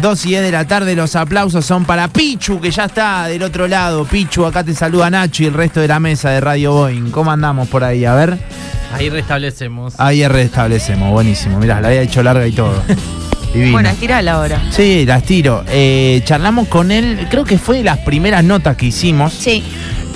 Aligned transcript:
2 0.00 0.26
y 0.26 0.28
10 0.28 0.42
de 0.42 0.52
la 0.52 0.66
tarde, 0.66 0.94
los 0.94 1.16
aplausos 1.16 1.64
son 1.64 1.84
para 1.86 2.08
Pichu, 2.08 2.60
que 2.60 2.70
ya 2.70 2.84
está 2.84 3.26
del 3.28 3.42
otro 3.42 3.66
lado. 3.66 4.04
Pichu, 4.04 4.44
acá 4.44 4.62
te 4.62 4.74
saluda 4.74 5.08
Nacho 5.08 5.42
y 5.42 5.46
el 5.46 5.54
resto 5.54 5.80
de 5.80 5.88
la 5.88 5.98
mesa 5.98 6.30
de 6.30 6.40
Radio 6.40 6.72
Boeing. 6.72 7.10
¿Cómo 7.10 7.32
andamos 7.32 7.68
por 7.68 7.82
ahí? 7.82 8.04
A 8.04 8.14
ver. 8.14 8.38
Ahí 8.92 9.08
restablecemos. 9.08 9.94
Ahí 9.98 10.26
restablecemos, 10.28 11.10
buenísimo. 11.10 11.58
Mirá, 11.58 11.80
la 11.80 11.88
había 11.88 12.02
hecho 12.02 12.22
larga 12.22 12.46
y 12.46 12.52
todo. 12.52 12.82
Divino. 13.54 13.72
Bueno, 13.72 13.88
estirala 13.88 14.32
ahora. 14.32 14.60
Sí, 14.70 15.06
la 15.06 15.16
estiro. 15.16 15.64
Eh, 15.68 16.20
charlamos 16.24 16.68
con 16.68 16.90
él, 16.90 17.26
creo 17.30 17.44
que 17.44 17.56
fue 17.56 17.78
de 17.78 17.84
las 17.84 17.98
primeras 17.98 18.44
notas 18.44 18.76
que 18.76 18.86
hicimos. 18.86 19.32
Sí. 19.32 19.64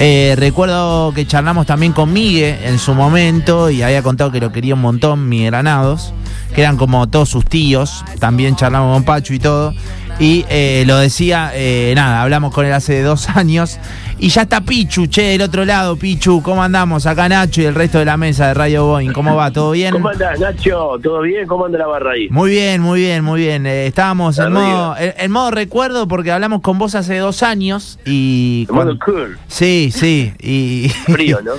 Eh, 0.02 0.34
recuerdo 0.38 1.12
que 1.14 1.26
charlamos 1.26 1.66
también 1.66 1.92
con 1.92 2.10
Miguel 2.10 2.56
en 2.64 2.78
su 2.78 2.94
momento 2.94 3.68
y 3.68 3.82
había 3.82 4.02
contado 4.02 4.32
que 4.32 4.40
lo 4.40 4.50
quería 4.50 4.72
un 4.72 4.80
montón, 4.80 5.28
Miguel 5.28 5.50
Granados, 5.50 6.14
que 6.54 6.62
eran 6.62 6.78
como 6.78 7.06
todos 7.06 7.28
sus 7.28 7.44
tíos. 7.44 8.02
También 8.18 8.56
charlamos 8.56 8.94
con 8.94 9.04
Pacho 9.04 9.34
y 9.34 9.38
todo. 9.38 9.74
Y 10.21 10.45
eh, 10.50 10.84
lo 10.87 10.98
decía, 10.98 11.50
eh, 11.55 11.95
nada, 11.97 12.20
hablamos 12.20 12.52
con 12.52 12.66
él 12.66 12.74
hace 12.74 13.01
dos 13.01 13.30
años. 13.34 13.78
Y 14.19 14.28
ya 14.28 14.42
está 14.42 14.61
Pichu, 14.61 15.06
che, 15.06 15.23
del 15.23 15.41
otro 15.41 15.65
lado, 15.65 15.97
Pichu. 15.97 16.42
¿Cómo 16.42 16.62
andamos? 16.62 17.06
Acá 17.06 17.27
Nacho 17.27 17.62
y 17.62 17.65
el 17.65 17.74
resto 17.74 17.98
de 17.98 18.05
la 18.05 18.19
mesa 18.19 18.48
de 18.48 18.55
Radio 18.55 18.84
Boeing. 18.84 19.14
¿Cómo 19.14 19.34
va? 19.34 19.51
¿Todo 19.51 19.70
bien? 19.70 19.92
¿Cómo 19.92 20.11
andás, 20.11 20.38
Nacho? 20.38 20.98
¿Todo 21.02 21.23
bien? 21.23 21.47
¿Cómo 21.47 21.64
anda 21.64 21.78
la 21.78 21.87
barra 21.87 22.12
ahí? 22.12 22.28
Muy 22.28 22.51
bien, 22.51 22.83
muy 22.83 23.01
bien, 23.01 23.25
muy 23.25 23.41
bien. 23.41 23.64
Eh, 23.64 23.87
estábamos 23.87 24.38
en 24.38 24.52
modo, 24.52 24.95
en, 24.98 25.30
modo 25.30 25.52
recuerdo 25.52 26.06
porque 26.06 26.30
hablamos 26.30 26.61
con 26.61 26.78
vos 26.78 26.95
hace 26.95 27.16
dos 27.16 27.42
años 27.42 27.98
y... 28.05 28.66
En 28.69 28.75
modo 28.75 28.98
cool. 29.02 29.39
Sí, 29.48 29.91
sí. 29.91 30.34
Y... 30.39 30.91
Frío, 31.06 31.41
¿no? 31.42 31.52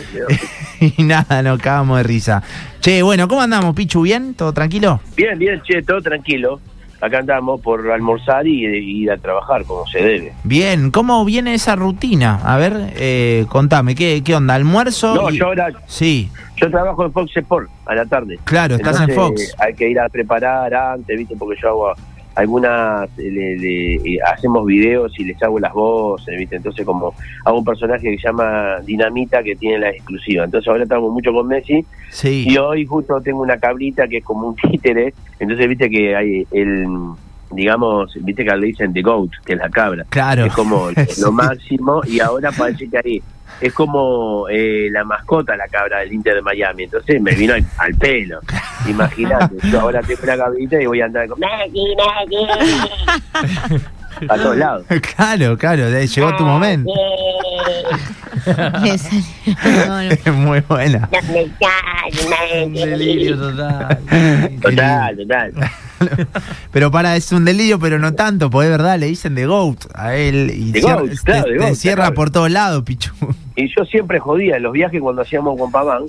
y 0.79 1.01
nada, 1.01 1.41
nos 1.41 1.59
cagamos 1.59 1.97
de 1.97 2.03
risa. 2.03 2.43
Che, 2.79 3.01
bueno, 3.01 3.27
¿cómo 3.27 3.41
andamos, 3.41 3.73
Pichu? 3.73 4.03
¿Bien? 4.03 4.35
¿Todo 4.35 4.53
tranquilo? 4.53 5.01
Bien, 5.15 5.39
bien, 5.39 5.59
che, 5.63 5.81
todo 5.81 5.99
tranquilo 5.99 6.59
acá 7.01 7.19
andamos 7.19 7.59
por 7.61 7.91
almorzar 7.91 8.47
y, 8.47 8.65
ir 9.01 9.11
a 9.11 9.17
trabajar 9.17 9.65
como 9.65 9.85
se 9.87 9.99
debe. 9.99 10.33
Bien, 10.43 10.91
¿cómo 10.91 11.25
viene 11.25 11.53
esa 11.53 11.75
rutina? 11.75 12.39
A 12.43 12.57
ver, 12.57 12.93
eh, 12.95 13.45
contame, 13.49 13.95
¿qué, 13.95 14.21
¿qué 14.23 14.35
onda? 14.35 14.55
¿Almuerzo? 14.55 15.15
No, 15.15 15.29
yo 15.31 15.47
ahora... 15.47 15.69
Sí. 15.87 16.29
Yo 16.57 16.69
trabajo 16.69 17.05
en 17.05 17.11
Fox 17.11 17.35
Sport 17.35 17.69
a 17.87 17.95
la 17.95 18.05
tarde. 18.05 18.39
Claro, 18.43 18.75
estás 18.75 19.01
en 19.01 19.09
Fox. 19.09 19.55
Hay 19.57 19.73
que 19.73 19.89
ir 19.89 19.99
a 19.99 20.07
preparar 20.09 20.71
antes, 20.73 21.17
¿viste? 21.17 21.35
Porque 21.35 21.59
yo 21.59 21.69
hago 21.69 21.93
algunas 22.35 23.09
le, 23.17 23.95
eh, 23.95 24.19
hacemos 24.25 24.65
videos 24.65 25.17
y 25.19 25.25
les 25.25 25.41
hago 25.43 25.59
las 25.59 25.73
voces, 25.73 26.37
¿viste? 26.37 26.55
Entonces 26.55 26.85
como 26.85 27.13
hago 27.45 27.57
un 27.57 27.65
personaje 27.65 28.09
que 28.09 28.17
se 28.17 28.27
llama 28.27 28.79
Dinamita 28.85 29.43
que 29.43 29.55
tiene 29.55 29.79
la 29.79 29.89
exclusiva. 29.89 30.45
Entonces 30.45 30.67
ahora 30.67 30.83
estamos 30.83 31.11
mucho 31.11 31.33
con 31.33 31.47
Messi 31.47 31.85
sí. 32.09 32.45
y 32.47 32.57
hoy 32.57 32.85
justo 32.85 33.19
tengo 33.21 33.41
una 33.41 33.57
cabrita 33.57 34.07
que 34.07 34.17
es 34.17 34.23
como 34.23 34.47
un 34.47 34.55
títere, 34.55 35.13
entonces 35.39 35.67
viste 35.67 35.89
que 35.89 36.15
hay 36.15 36.47
el 36.51 36.87
digamos, 37.53 38.13
viste 38.21 38.43
que 38.43 38.55
le 38.55 38.67
dicen 38.67 38.93
The 38.93 39.01
Goat, 39.01 39.31
que 39.45 39.53
es 39.53 39.59
la 39.59 39.69
cabra. 39.69 40.05
Claro. 40.09 40.45
Es 40.45 40.53
como 40.53 40.89
lo 41.21 41.31
máximo 41.31 42.01
y 42.05 42.19
ahora 42.19 42.51
parece 42.51 42.89
que 42.89 42.97
ahí 42.97 43.23
es 43.59 43.73
como 43.73 44.47
eh, 44.49 44.89
la 44.91 45.03
mascota, 45.03 45.55
la 45.55 45.67
cabra 45.67 45.99
del 45.99 46.11
Inter 46.13 46.35
de 46.35 46.41
Miami. 46.41 46.83
Entonces 46.83 47.21
me 47.21 47.33
vino 47.33 47.53
al, 47.77 47.95
pelo. 47.95 48.39
Imagínate, 48.87 49.55
yo 49.69 49.81
ahora 49.81 50.01
tengo 50.01 50.21
una 50.23 50.37
cabrita 50.37 50.81
y 50.81 50.85
voy 50.85 51.01
a 51.01 51.05
andar 51.05 51.27
con 51.27 51.39
a 54.29 54.37
todos 54.37 54.57
lados. 54.57 54.85
Claro, 55.15 55.57
claro, 55.57 55.89
llegó 55.89 56.35
tu 56.35 56.43
momento. 56.43 56.91
es 58.85 60.33
muy 60.33 60.59
buena. 60.61 61.09
Un 62.65 62.73
delirio 62.73 63.37
total. 63.37 63.99
Total, 64.61 65.17
total. 65.17 65.53
pero 66.71 66.91
para, 66.91 67.15
es 67.15 67.31
un 67.31 67.45
delirio, 67.45 67.79
pero 67.79 67.99
no 67.99 68.13
tanto, 68.13 68.49
porque 68.49 68.67
es 68.67 68.71
verdad, 68.71 68.97
le 68.99 69.07
dicen 69.07 69.35
de 69.35 69.45
GOAT 69.45 69.85
a 69.93 70.15
él 70.15 70.51
y 70.51 70.73
cierra, 71.75 72.11
por 72.11 72.29
todos 72.29 72.51
lados, 72.51 72.83
Pichu. 72.83 73.11
Y 73.55 73.67
yo 73.75 73.85
siempre 73.85 74.19
jodía 74.19 74.57
en 74.57 74.63
los 74.63 74.73
viajes 74.73 75.01
cuando 75.01 75.21
hacíamos 75.21 75.57
con 75.57 75.71
Paván 75.71 76.03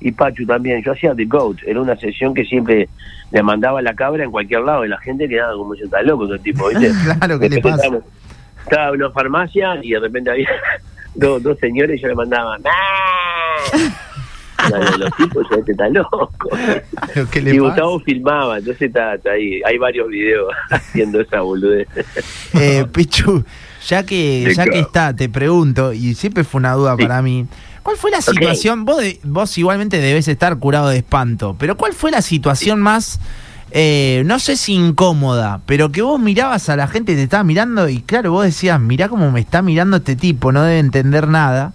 y 0.00 0.12
Pachu 0.12 0.46
también, 0.46 0.82
yo 0.82 0.92
hacía 0.92 1.14
The 1.14 1.24
GOAT, 1.24 1.58
era 1.66 1.80
una 1.80 1.96
sesión 1.96 2.34
que 2.34 2.44
siempre 2.44 2.88
le 3.30 3.42
mandaba 3.42 3.82
la 3.82 3.94
cabra 3.94 4.24
en 4.24 4.30
cualquier 4.30 4.60
lado 4.60 4.84
y 4.84 4.88
la 4.88 4.98
gente 4.98 5.28
quedaba 5.28 5.54
como 5.54 5.74
yo 5.74 5.84
está 5.84 6.02
loco 6.02 6.26
ese 6.26 6.42
tipo, 6.42 6.68
¿viste? 6.68 6.92
claro, 7.18 7.38
¿qué 7.38 7.48
le 7.48 7.60
pasa? 7.60 7.88
Estaba, 8.64 8.88
en 8.88 9.02
una 9.02 9.10
farmacia 9.10 9.78
y 9.82 9.90
de 9.90 10.00
repente 10.00 10.30
había 10.30 10.48
dos, 11.14 11.42
dos 11.42 11.58
señores 11.58 11.98
y 11.98 12.02
yo 12.02 12.08
le 12.08 12.14
mandaba 12.14 12.58
los 14.98 15.16
tipos 15.16 15.46
ya 15.50 15.56
este 15.56 15.72
está 15.72 15.88
loco. 15.88 16.28
y 17.34 17.58
Gustavo 17.58 18.00
filmaba, 18.00 18.58
entonces 18.58 18.82
está, 18.82 19.18
ahí. 19.30 19.60
Hay 19.64 19.78
varios 19.78 20.08
videos 20.08 20.52
haciendo 20.70 21.20
esa 21.20 21.40
boludez. 21.40 21.88
Eh, 22.54 22.86
Pichu, 22.92 23.44
ya 23.86 24.04
que, 24.04 24.52
ya 24.54 24.64
que 24.64 24.80
está, 24.80 25.14
te 25.14 25.28
pregunto, 25.28 25.92
y 25.92 26.14
siempre 26.14 26.44
fue 26.44 26.60
una 26.60 26.72
duda 26.72 26.96
para 26.96 27.22
mí. 27.22 27.46
¿Cuál 27.82 27.96
fue 27.96 28.10
la 28.10 28.20
situación? 28.20 28.84
Vos, 28.84 29.02
vos 29.22 29.56
igualmente 29.56 29.98
debes 29.98 30.28
estar 30.28 30.58
curado 30.58 30.88
de 30.88 30.98
espanto, 30.98 31.56
pero 31.58 31.76
¿cuál 31.76 31.94
fue 31.94 32.10
la 32.10 32.20
situación 32.20 32.80
más, 32.80 33.18
eh, 33.70 34.22
no 34.26 34.38
sé 34.38 34.56
si 34.56 34.74
incómoda, 34.74 35.60
pero 35.64 35.90
que 35.90 36.02
vos 36.02 36.20
mirabas 36.20 36.68
a 36.68 36.76
la 36.76 36.86
gente, 36.86 37.14
te 37.14 37.22
estaba 37.22 37.44
mirando 37.44 37.88
y 37.88 38.02
claro, 38.02 38.32
vos 38.32 38.44
decías, 38.44 38.78
mirá 38.78 39.08
cómo 39.08 39.30
me 39.30 39.40
está 39.40 39.62
mirando 39.62 39.98
este 39.98 40.16
tipo, 40.16 40.52
no 40.52 40.62
debe 40.64 40.80
entender 40.80 41.28
nada. 41.28 41.72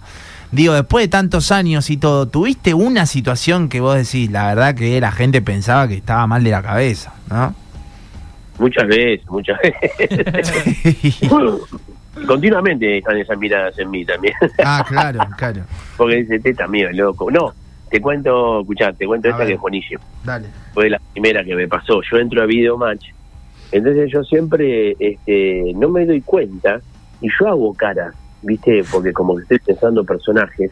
Digo, 0.54 0.72
después 0.74 1.04
de 1.04 1.08
tantos 1.08 1.50
años 1.50 1.90
y 1.90 1.96
todo, 1.96 2.28
¿tuviste 2.28 2.74
una 2.74 3.06
situación 3.06 3.68
que 3.68 3.80
vos 3.80 3.96
decís, 3.96 4.30
la 4.30 4.46
verdad 4.46 4.76
que 4.76 5.00
la 5.00 5.10
gente 5.10 5.42
pensaba 5.42 5.88
que 5.88 5.94
estaba 5.94 6.28
mal 6.28 6.44
de 6.44 6.50
la 6.50 6.62
cabeza, 6.62 7.12
¿no? 7.28 7.52
Muchas 8.60 8.86
veces, 8.86 9.28
muchas 9.28 9.58
veces. 9.60 11.18
Continuamente 12.28 12.98
están 12.98 13.16
esas 13.16 13.36
miradas 13.36 13.76
en 13.80 13.90
mí 13.90 14.04
también. 14.04 14.34
Ah, 14.64 14.84
claro, 14.86 15.18
claro. 15.36 15.62
Porque 15.96 16.22
dice, 16.22 16.38
teta 16.38 16.68
mío, 16.68 16.88
loco. 16.92 17.28
No, 17.32 17.52
te 17.90 18.00
cuento, 18.00 18.60
escuchá, 18.60 18.92
te 18.92 19.06
cuento 19.06 19.30
esta 19.30 19.44
que 19.44 19.54
es 19.54 19.60
buenísimo. 19.60 20.04
Dale. 20.22 20.46
Fue 20.72 20.88
la 20.88 21.00
primera 21.12 21.42
que 21.42 21.56
me 21.56 21.66
pasó. 21.66 22.00
Yo 22.08 22.18
entro 22.18 22.40
a 22.40 22.46
Video 22.46 22.78
Match, 22.78 23.06
entonces 23.72 24.08
yo 24.12 24.22
siempre 24.22 24.94
este, 25.00 25.72
no 25.74 25.88
me 25.88 26.06
doy 26.06 26.20
cuenta 26.20 26.80
y 27.20 27.28
yo 27.40 27.48
hago 27.48 27.74
cara 27.74 28.14
¿viste? 28.44 28.82
Porque 28.90 29.12
como 29.12 29.36
que 29.36 29.42
estoy 29.42 29.58
pensando 29.58 30.04
personajes. 30.04 30.70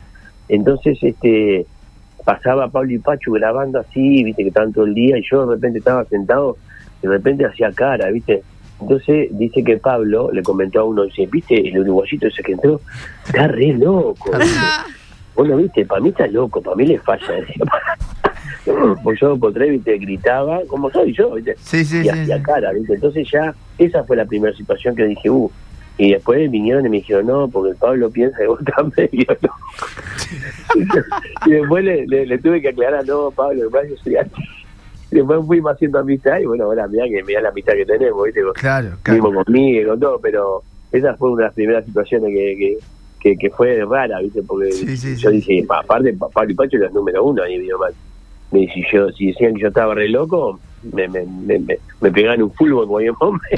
Entonces, 0.48 0.98
este 1.02 1.66
pasaba 2.24 2.68
Pablo 2.68 2.92
y 2.92 2.98
Pachu 2.98 3.32
grabando 3.32 3.80
así, 3.80 4.22
¿viste? 4.22 4.42
Que 4.42 4.48
estaban 4.48 4.72
todo 4.72 4.84
el 4.84 4.94
día 4.94 5.18
y 5.18 5.24
yo 5.28 5.46
de 5.46 5.54
repente 5.54 5.78
estaba 5.78 6.04
sentado 6.04 6.56
y 7.02 7.06
de 7.06 7.12
repente 7.12 7.44
hacía 7.44 7.72
cara, 7.72 8.10
¿viste? 8.10 8.42
Entonces 8.80 9.28
dice 9.38 9.62
que 9.62 9.76
Pablo 9.78 10.30
le 10.32 10.42
comentó 10.42 10.80
a 10.80 10.84
uno, 10.84 11.04
dice, 11.04 11.26
¿viste 11.30 11.68
el 11.68 11.78
uruguayito 11.78 12.26
ese 12.26 12.42
que 12.42 12.52
entró? 12.52 12.80
Está 13.26 13.46
re 13.46 13.72
loco. 13.74 14.30
Bueno, 15.34 15.56
viste, 15.56 15.86
para 15.86 16.00
mí 16.00 16.08
está 16.08 16.26
loco, 16.26 16.60
para 16.60 16.76
mí 16.76 16.86
le 16.86 16.98
falla. 16.98 17.26
pues 19.04 19.20
yo 19.20 19.36
por 19.36 19.52
tres, 19.52 19.70
viste, 19.70 19.98
gritaba, 19.98 20.60
como 20.66 20.90
soy 20.90 21.12
yo, 21.14 21.34
viste, 21.34 21.54
sí, 21.58 21.84
sí, 21.84 22.02
y 22.04 22.08
hacía 22.08 22.42
cara, 22.42 22.72
viste. 22.72 22.94
Entonces 22.94 23.28
ya, 23.30 23.54
esa 23.78 24.02
fue 24.04 24.16
la 24.16 24.24
primera 24.24 24.54
situación 24.56 24.96
que 24.96 25.04
dije, 25.04 25.30
uh, 25.30 25.50
y 25.98 26.12
después 26.12 26.50
vinieron 26.50 26.86
y 26.86 26.88
me 26.88 26.96
dijeron, 26.98 27.26
no, 27.26 27.48
porque 27.48 27.74
Pablo 27.78 28.10
piensa 28.10 28.38
que 28.38 28.46
vos 28.46 28.60
estás 28.60 28.86
medio 28.96 29.26
y 31.46 31.50
después 31.50 31.84
le, 31.84 32.38
tuve 32.38 32.60
que 32.60 32.68
aclarar, 32.68 33.06
no, 33.06 33.30
Pablo, 33.30 33.70
yo 33.70 33.96
soy 34.02 34.16
Y 35.10 35.16
después 35.16 35.40
fuimos 35.46 35.72
haciendo 35.72 35.98
amistad 35.98 36.38
y 36.38 36.46
bueno, 36.46 36.64
ahora 36.64 36.88
mira 36.88 37.04
que 37.06 37.22
mira 37.22 37.42
la 37.42 37.50
amistad 37.50 37.74
que 37.74 37.84
tenemos, 37.84 38.24
¿viste? 38.24 38.40
Claro, 38.54 38.96
claro. 39.02 39.22
Mismo 39.22 39.44
conmigo, 39.44 39.90
con 39.90 40.00
todo, 40.00 40.18
pero 40.20 40.62
esa 40.92 41.14
fue 41.16 41.30
una 41.30 41.42
de 41.42 41.48
las 41.48 41.54
primeras 41.54 41.84
situaciones 41.84 42.30
que, 42.30 42.78
que, 43.20 43.36
que, 43.36 43.50
fue 43.50 43.84
rara, 43.84 44.20
¿viste? 44.20 44.42
Porque 44.42 44.70
yo 45.18 45.30
dije, 45.30 45.64
aparte, 45.68 46.14
Pablo 46.14 46.50
y 46.50 46.54
Pacho 46.54 46.78
los 46.78 46.92
número 46.92 47.22
uno 47.24 47.42
ahí, 47.42 47.58
más 47.78 47.92
Me 48.50 48.60
dice, 48.60 48.82
yo, 48.92 49.10
si 49.10 49.26
decían 49.26 49.54
que 49.54 49.62
yo 49.62 49.68
estaba 49.68 49.94
re 49.94 50.08
loco, 50.08 50.58
me, 50.92 51.06
me, 51.08 51.24
me, 51.24 51.78
me, 52.00 52.10
pegaban 52.10 52.42
un 52.42 52.50
fútbol 52.50 52.86
como 52.86 52.98
hombre. 53.20 53.48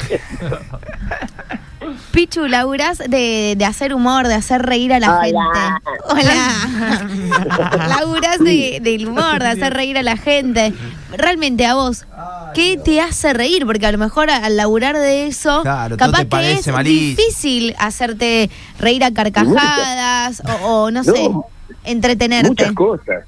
Pichu, 2.11 2.47
laburás 2.47 2.99
de, 2.99 3.55
de 3.57 3.65
hacer 3.65 3.95
humor, 3.95 4.27
de 4.27 4.35
hacer 4.35 4.63
reír 4.63 4.93
a 4.93 5.01
la 5.01 5.23
gente. 5.23 5.39
Hola. 6.09 7.89
laburás 7.89 8.39
de, 8.39 8.81
del 8.83 9.09
humor, 9.09 9.41
de 9.41 9.49
hacer 9.49 9.75
reír 9.75 9.99
a 9.99 10.03
la 10.03 10.17
gente. 10.17 10.73
Realmente 11.17 11.67
a 11.67 11.75
vos, 11.75 12.07
¿qué 12.55 12.79
te 12.83 13.01
hace 13.01 13.33
reír? 13.33 13.67
Porque 13.67 13.87
a 13.87 13.93
lo 13.93 13.99
mejor 13.99 14.31
al 14.31 14.57
laburar 14.57 14.97
de 14.97 15.27
eso, 15.27 15.63
capaz 15.63 16.25
que 16.25 16.53
es 16.53 16.67
difícil 16.85 17.75
hacerte 17.79 18.51
reír 18.79 19.05
a 19.05 19.13
carcajadas 19.13 20.43
o, 20.63 20.91
no, 20.91 21.05
sé, 21.05 21.31
entretenerte. 21.85 22.49
Muchas 22.49 22.73
cosas. 22.73 23.25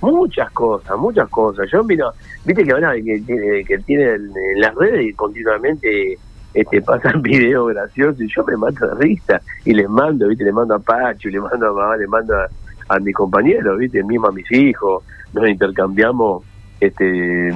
Muchas 0.00 0.50
cosas, 0.50 0.98
muchas 0.98 1.28
cosas. 1.28 1.68
Yo 1.72 1.84
miro, 1.84 2.12
viste 2.44 2.64
que 2.64 2.72
ahora 2.72 2.92
que, 2.94 3.64
que 3.66 3.78
tienen 3.78 4.32
en 4.54 4.60
las 4.60 4.74
redes 4.74 5.14
continuamente 5.14 6.18
este, 6.54 6.82
pasan 6.82 7.22
videos 7.22 7.68
graciosos 7.72 8.20
y 8.20 8.28
yo 8.28 8.44
me 8.44 8.56
mato 8.56 8.86
de 8.86 8.94
risa 9.02 9.40
y 9.64 9.74
les 9.74 9.88
mando, 9.88 10.28
¿viste? 10.28 10.44
Le 10.44 10.52
mando 10.52 10.74
a 10.74 10.78
Pacho, 10.78 11.28
le 11.28 11.40
mando 11.40 11.68
a 11.68 11.72
mamá, 11.72 11.96
le 11.96 12.06
mando 12.06 12.34
a, 12.36 12.48
a 12.88 12.98
mis 12.98 13.14
compañeros, 13.14 13.78
¿viste? 13.78 14.02
Mismo 14.02 14.28
a 14.28 14.32
mis 14.32 14.50
hijos, 14.52 15.02
nos 15.32 15.48
intercambiamos 15.48 16.44
este 16.80 17.04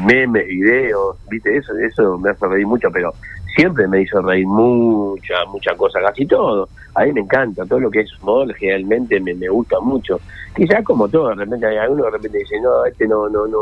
memes, 0.07 0.47
videos, 0.47 1.17
¿viste? 1.29 1.57
Eso 1.57 1.77
eso 1.79 2.19
me 2.19 2.31
hace 2.31 2.47
reír 2.47 2.67
mucho, 2.67 2.89
pero 2.93 3.13
siempre 3.57 3.89
me 3.89 4.03
hizo 4.03 4.21
reír 4.23 4.47
mucha, 4.47 5.45
mucha 5.49 5.75
cosa, 5.75 6.01
casi 6.01 6.27
todo. 6.27 6.69
A 6.95 7.05
mí 7.05 7.13
me 7.13 7.21
encanta, 7.23 7.65
todo 7.67 7.81
lo 7.81 7.91
que 7.91 8.01
es 8.01 8.21
humor 8.21 8.55
generalmente 8.55 9.19
me, 9.21 9.35
me 9.35 9.49
gusta 9.49 9.81
mucho. 9.81 10.21
Quizás 10.55 10.85
como 10.85 11.09
todo, 11.09 11.29
de 11.31 11.35
repente 11.35 11.67
hay 11.67 11.77
alguno 11.79 12.05
de 12.05 12.11
repente 12.13 12.39
dice, 12.39 12.61
no, 12.61 12.85
este 12.85 13.09
no, 13.09 13.29
no, 13.29 13.47
no, 13.47 13.59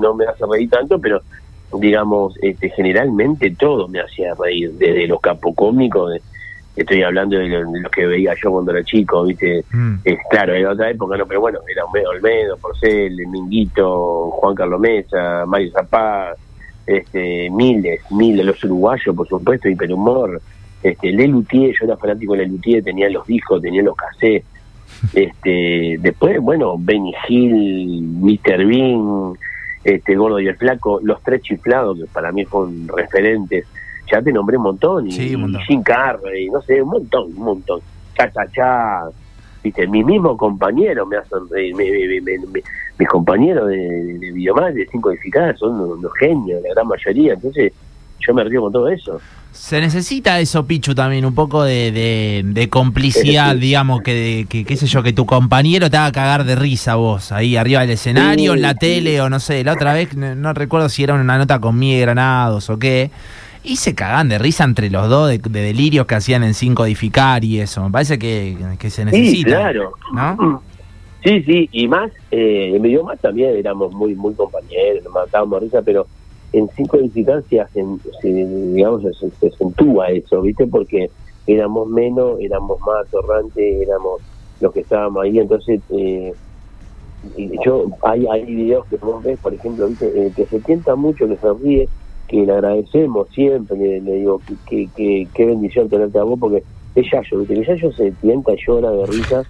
no 0.00 0.14
me 0.14 0.24
hace 0.26 0.44
reír 0.50 0.70
tanto, 0.70 0.98
pero 0.98 1.20
digamos, 1.74 2.34
este, 2.42 2.70
generalmente 2.70 3.50
todo 3.50 3.88
me 3.88 4.00
hacía 4.00 4.34
reír, 4.34 4.72
desde 4.72 5.06
los 5.06 5.20
capocómicos, 5.20 6.12
de, 6.12 6.22
estoy 6.76 7.02
hablando 7.02 7.38
de 7.38 7.48
lo, 7.48 7.90
que 7.90 8.06
veía 8.06 8.34
yo 8.42 8.52
cuando 8.52 8.72
era 8.72 8.84
chico, 8.84 9.24
¿viste? 9.24 9.64
Mm. 9.72 9.96
Es, 10.04 10.18
claro, 10.30 10.54
en 10.54 10.66
otra 10.66 10.90
época 10.90 11.16
no, 11.16 11.26
pero 11.26 11.40
bueno, 11.40 11.60
era 11.68 11.84
Olmedo, 11.84 12.56
Porcel, 12.58 13.16
Minguito, 13.26 14.30
Juan 14.32 14.54
Carlos 14.54 14.80
Mesa, 14.80 15.44
Mario 15.46 15.72
Zapá, 15.72 16.34
este, 16.86 17.50
miles, 17.50 18.00
miles, 18.10 18.44
los 18.44 18.62
uruguayos, 18.62 19.16
por 19.16 19.26
supuesto, 19.26 19.68
Hiperhumor, 19.68 20.40
este, 20.82 21.10
Lelutier, 21.10 21.74
yo 21.78 21.86
era 21.86 21.96
fanático 21.96 22.34
de 22.34 22.40
Lelutier, 22.40 22.84
tenía 22.84 23.08
los 23.08 23.26
discos, 23.26 23.62
tenía 23.62 23.82
los 23.82 23.96
cassettes, 23.96 24.44
este, 25.14 25.96
después, 25.98 26.40
bueno, 26.40 26.76
Benny 26.78 27.14
Hill, 27.28 28.02
Mr. 28.02 28.66
Bean, 28.66 29.32
este, 29.86 30.16
Gordo 30.16 30.40
y 30.40 30.48
el 30.48 30.56
Flaco, 30.56 30.98
los 31.00 31.22
tres 31.22 31.42
chiflados, 31.42 31.96
que 31.96 32.06
para 32.06 32.32
mí 32.32 32.44
fueron 32.44 32.88
referentes, 32.88 33.66
ya 34.10 34.20
te 34.20 34.32
nombré 34.32 34.56
un 34.56 34.64
montón, 34.64 35.06
y, 35.06 35.12
sí, 35.12 35.36
Jim 35.68 35.82
Carrey, 35.84 36.50
no 36.50 36.60
sé, 36.62 36.82
un 36.82 36.88
montón, 36.88 37.26
un 37.36 37.44
montón. 37.44 37.80
Cha, 38.16 38.28
cha, 38.32 38.46
cha. 38.50 39.02
Viste, 39.62 39.86
mi 39.86 40.02
mismo 40.02 40.36
compañero 40.36 41.06
me 41.06 41.16
hacen 41.16 41.48
reír, 41.50 41.74
mis 41.76 43.08
compañeros 43.08 43.68
de, 43.68 43.76
de, 43.76 44.32
de 44.32 44.72
de 44.72 44.88
Cinco 44.90 45.12
Edificadas, 45.12 45.58
son 45.58 45.80
unos, 45.80 46.12
genios, 46.18 46.60
la 46.62 46.74
gran 46.74 46.88
mayoría, 46.88 47.34
entonces 47.34 47.72
yo 48.20 48.34
me 48.34 48.44
río 48.44 48.60
con 48.62 48.72
todo 48.72 48.88
eso. 48.88 49.20
Se 49.52 49.80
necesita 49.80 50.38
eso, 50.38 50.66
Pichu, 50.66 50.94
también, 50.94 51.24
un 51.24 51.34
poco 51.34 51.64
de, 51.64 52.44
de, 52.44 52.68
complicidad, 52.68 53.56
digamos, 53.56 54.02
que, 54.02 54.46
que, 54.50 54.64
qué 54.66 54.76
sé 54.76 54.86
yo, 54.86 55.02
que 55.02 55.14
tu 55.14 55.24
compañero 55.24 55.88
te 55.88 55.96
haga 55.96 56.12
cagar 56.12 56.44
de 56.44 56.56
risa 56.56 56.96
vos, 56.96 57.32
ahí 57.32 57.56
arriba 57.56 57.80
del 57.80 57.90
escenario, 57.90 58.52
en 58.52 58.60
la 58.60 58.74
tele, 58.74 59.20
o 59.22 59.30
no 59.30 59.40
sé, 59.40 59.64
la 59.64 59.72
otra 59.72 59.94
vez, 59.94 60.14
no, 60.14 60.52
recuerdo 60.52 60.90
si 60.90 61.04
era 61.04 61.14
una 61.14 61.38
nota 61.38 61.58
con 61.58 61.78
Miguel 61.78 62.02
Granados 62.02 62.68
o 62.68 62.78
qué, 62.78 63.10
y 63.64 63.76
se 63.76 63.94
cagan 63.94 64.28
de 64.28 64.38
risa 64.38 64.62
entre 64.64 64.90
los 64.90 65.08
dos 65.08 65.30
de, 65.30 65.38
delirios 65.38 66.06
que 66.06 66.16
hacían 66.16 66.44
en 66.44 66.52
Cinco 66.52 66.84
Edificar 66.84 67.42
y 67.42 67.58
eso. 67.58 67.82
Me 67.82 67.90
parece 67.90 68.18
que, 68.18 68.56
se 68.90 69.04
necesita. 69.06 69.36
Sí, 69.36 69.44
claro. 69.44 69.92
¿no? 70.12 70.62
Sí, 71.24 71.42
sí, 71.42 71.68
y 71.72 71.88
más, 71.88 72.12
eh, 72.30 72.72
en 72.76 72.82
medio 72.82 73.02
más 73.02 73.18
también 73.18 73.56
éramos 73.56 73.92
muy 73.92 74.14
muy 74.14 74.34
compañeros, 74.34 75.02
nos 75.02 75.12
matábamos 75.12 75.60
risa, 75.62 75.82
pero 75.82 76.06
en 76.52 76.68
Cinco 76.76 76.98
Edificar 76.98 77.42
se, 77.48 77.64
digamos, 78.22 79.02
se, 79.02 79.30
se 79.30 79.50
eso, 80.12 80.42
¿viste? 80.42 80.66
Porque 80.66 81.10
éramos 81.46 81.88
menos, 81.88 82.38
éramos 82.40 82.80
más 82.80 83.06
atorrantes, 83.06 83.82
éramos 83.82 84.20
los 84.60 84.72
que 84.72 84.80
estábamos 84.80 85.24
ahí, 85.24 85.38
entonces... 85.38 85.80
Eh, 85.90 86.32
yo 87.64 87.86
hay 88.02 88.24
hay 88.26 88.44
videos 88.44 88.86
que 88.86 88.98
vos 88.98 89.20
ves 89.24 89.36
por 89.40 89.52
ejemplo 89.52 89.88
¿viste? 89.88 90.06
Eh, 90.06 90.32
que 90.36 90.46
se 90.46 90.60
tienta 90.60 90.94
mucho 90.94 91.26
que 91.26 91.36
se 91.36 91.52
ríe 91.54 91.88
que 92.28 92.44
le 92.44 92.52
agradecemos 92.52 93.28
siempre, 93.28 93.76
le, 93.76 94.00
digo 94.00 94.40
que, 94.68 94.88
que, 94.96 95.28
qué 95.32 95.46
bendición 95.46 95.88
tenerte 95.88 96.18
a 96.18 96.24
vos, 96.24 96.38
porque 96.38 96.62
es 96.94 97.06
Yayo, 97.10 97.38
¿viste? 97.40 97.54
que 97.54 97.64
Yayo 97.64 97.92
se 97.92 98.10
tienta 98.12 98.52
llora 98.66 98.90
de 98.90 99.06
risa 99.06 99.42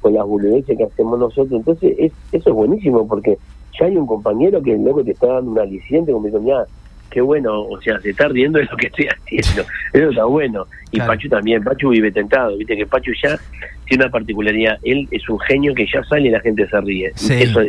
con 0.00 0.14
las 0.14 0.26
boludeces 0.26 0.76
que 0.76 0.84
hacemos 0.84 1.18
nosotros, 1.18 1.52
entonces 1.52 1.94
es, 1.98 2.12
eso 2.32 2.50
es 2.50 2.56
buenísimo, 2.56 3.06
porque 3.06 3.38
ya 3.78 3.86
hay 3.86 3.96
un 3.96 4.06
compañero 4.06 4.62
que 4.62 4.72
el 4.72 4.84
loco 4.84 5.04
te 5.04 5.12
está 5.12 5.26
dando 5.26 5.52
un 5.52 5.58
aliciente, 5.58 6.12
como 6.12 6.26
dice, 6.26 6.38
mira, 6.38 6.64
qué 7.10 7.20
bueno, 7.20 7.62
o 7.62 7.80
sea, 7.80 8.00
se 8.00 8.10
está 8.10 8.28
riendo 8.28 8.58
de 8.58 8.66
lo 8.66 8.76
que 8.76 8.86
estoy 8.86 9.06
haciendo, 9.08 9.62
eso 9.92 10.10
está 10.10 10.24
bueno, 10.24 10.66
y 10.92 10.98
Pachu 10.98 11.28
también, 11.28 11.62
Pachu 11.62 11.90
vive 11.90 12.10
tentado, 12.12 12.56
viste 12.56 12.76
que 12.76 12.86
Pachu 12.86 13.12
ya 13.22 13.38
tiene 13.86 14.04
una 14.04 14.10
particularidad, 14.10 14.78
él 14.82 15.08
es 15.10 15.28
un 15.28 15.38
genio 15.40 15.74
que 15.74 15.86
ya 15.86 16.02
sale 16.04 16.28
y 16.28 16.30
la 16.30 16.40
gente 16.40 16.66
se 16.68 16.80
ríe, 16.80 17.12
eso, 17.16 17.60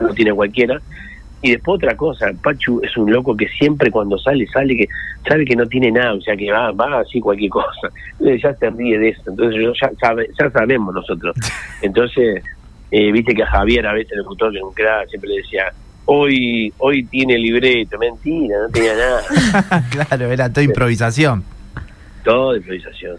no 0.00 0.14
tiene 0.14 0.32
cualquiera, 0.32 0.80
y 1.42 1.50
después 1.52 1.76
otra 1.76 1.96
cosa, 1.96 2.32
Pachu 2.42 2.80
es 2.82 2.96
un 2.96 3.12
loco 3.12 3.36
que 3.36 3.46
siempre 3.48 3.90
cuando 3.90 4.18
sale, 4.18 4.46
sale 4.46 4.76
que 4.76 4.88
sabe 5.28 5.44
que 5.44 5.54
no 5.54 5.66
tiene 5.66 5.92
nada, 5.92 6.14
o 6.14 6.20
sea 6.20 6.36
que 6.36 6.50
va, 6.50 6.72
va 6.72 7.00
así 7.00 7.20
cualquier 7.20 7.50
cosa. 7.60 7.88
Entonces 8.12 8.42
ya 8.42 8.54
se 8.54 8.70
ríe 8.70 8.98
de 8.98 9.10
eso, 9.10 9.22
entonces 9.30 9.60
ya, 9.80 9.90
sabe, 10.00 10.28
ya 10.38 10.50
sabemos 10.50 10.94
nosotros. 10.94 11.36
Entonces, 11.82 12.42
eh, 12.90 13.12
viste 13.12 13.34
que 13.34 13.42
a 13.42 13.46
Javier 13.46 13.86
a 13.86 13.92
veces 13.92 14.12
el 14.12 14.18
locutor 14.18 14.52
un 14.62 14.72
crack 14.72 15.08
siempre 15.08 15.30
le 15.30 15.36
decía, 15.36 15.72
hoy 16.06 16.72
hoy 16.78 17.04
tiene 17.04 17.38
libreto, 17.38 17.98
mentira, 17.98 18.58
no 18.62 18.68
tenía 18.68 18.94
nada. 18.94 19.84
claro, 19.90 20.30
era 20.30 20.48
toda 20.48 20.62
improvisación. 20.62 21.44
Todo 22.24 22.56
improvisación. 22.56 23.16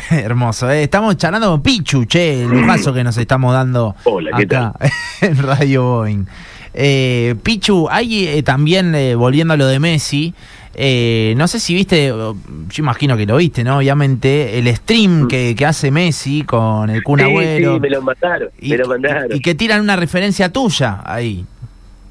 Hermoso, 0.10 0.70
¿eh? 0.70 0.84
estamos 0.84 1.16
charlando 1.16 1.50
con 1.50 1.62
Pichu, 1.62 2.04
che, 2.04 2.42
el 2.42 2.48
lujazo 2.48 2.92
que 2.92 3.04
nos 3.04 3.16
estamos 3.16 3.52
dando 3.52 3.94
Hola, 4.04 4.30
¿qué 4.36 4.44
acá 4.44 4.74
en 5.20 5.38
Radio 5.38 5.84
Boeing. 5.84 6.26
Eh, 6.72 7.36
Pichu, 7.42 7.88
hay 7.88 8.26
eh, 8.26 8.42
también, 8.42 8.94
eh, 8.94 9.14
volviendo 9.14 9.54
a 9.54 9.56
lo 9.56 9.66
de 9.66 9.78
Messi, 9.78 10.34
eh, 10.76 11.34
no 11.36 11.48
sé 11.48 11.60
si 11.60 11.74
viste, 11.74 12.08
yo 12.08 12.34
imagino 12.78 13.16
que 13.16 13.26
lo 13.26 13.36
viste, 13.36 13.64
¿no? 13.64 13.78
Obviamente, 13.78 14.58
el 14.58 14.74
stream 14.74 15.22
mm. 15.22 15.28
que, 15.28 15.64
hace 15.66 15.90
Messi 15.90 16.42
con 16.42 16.90
el 16.90 17.02
Kun 17.02 17.20
Agüero. 17.20 17.74
Sí, 17.74 17.80
me 17.80 17.90
lo 17.90 18.02
mandaron, 18.02 18.48
y, 18.60 18.70
me 18.70 18.78
lo 18.78 18.88
mandaron. 18.88 19.36
Y, 19.36 19.40
que 19.40 19.54
tiran 19.54 19.80
una 19.80 19.96
referencia 19.96 20.50
tuya 20.50 21.00
ahí. 21.04 21.44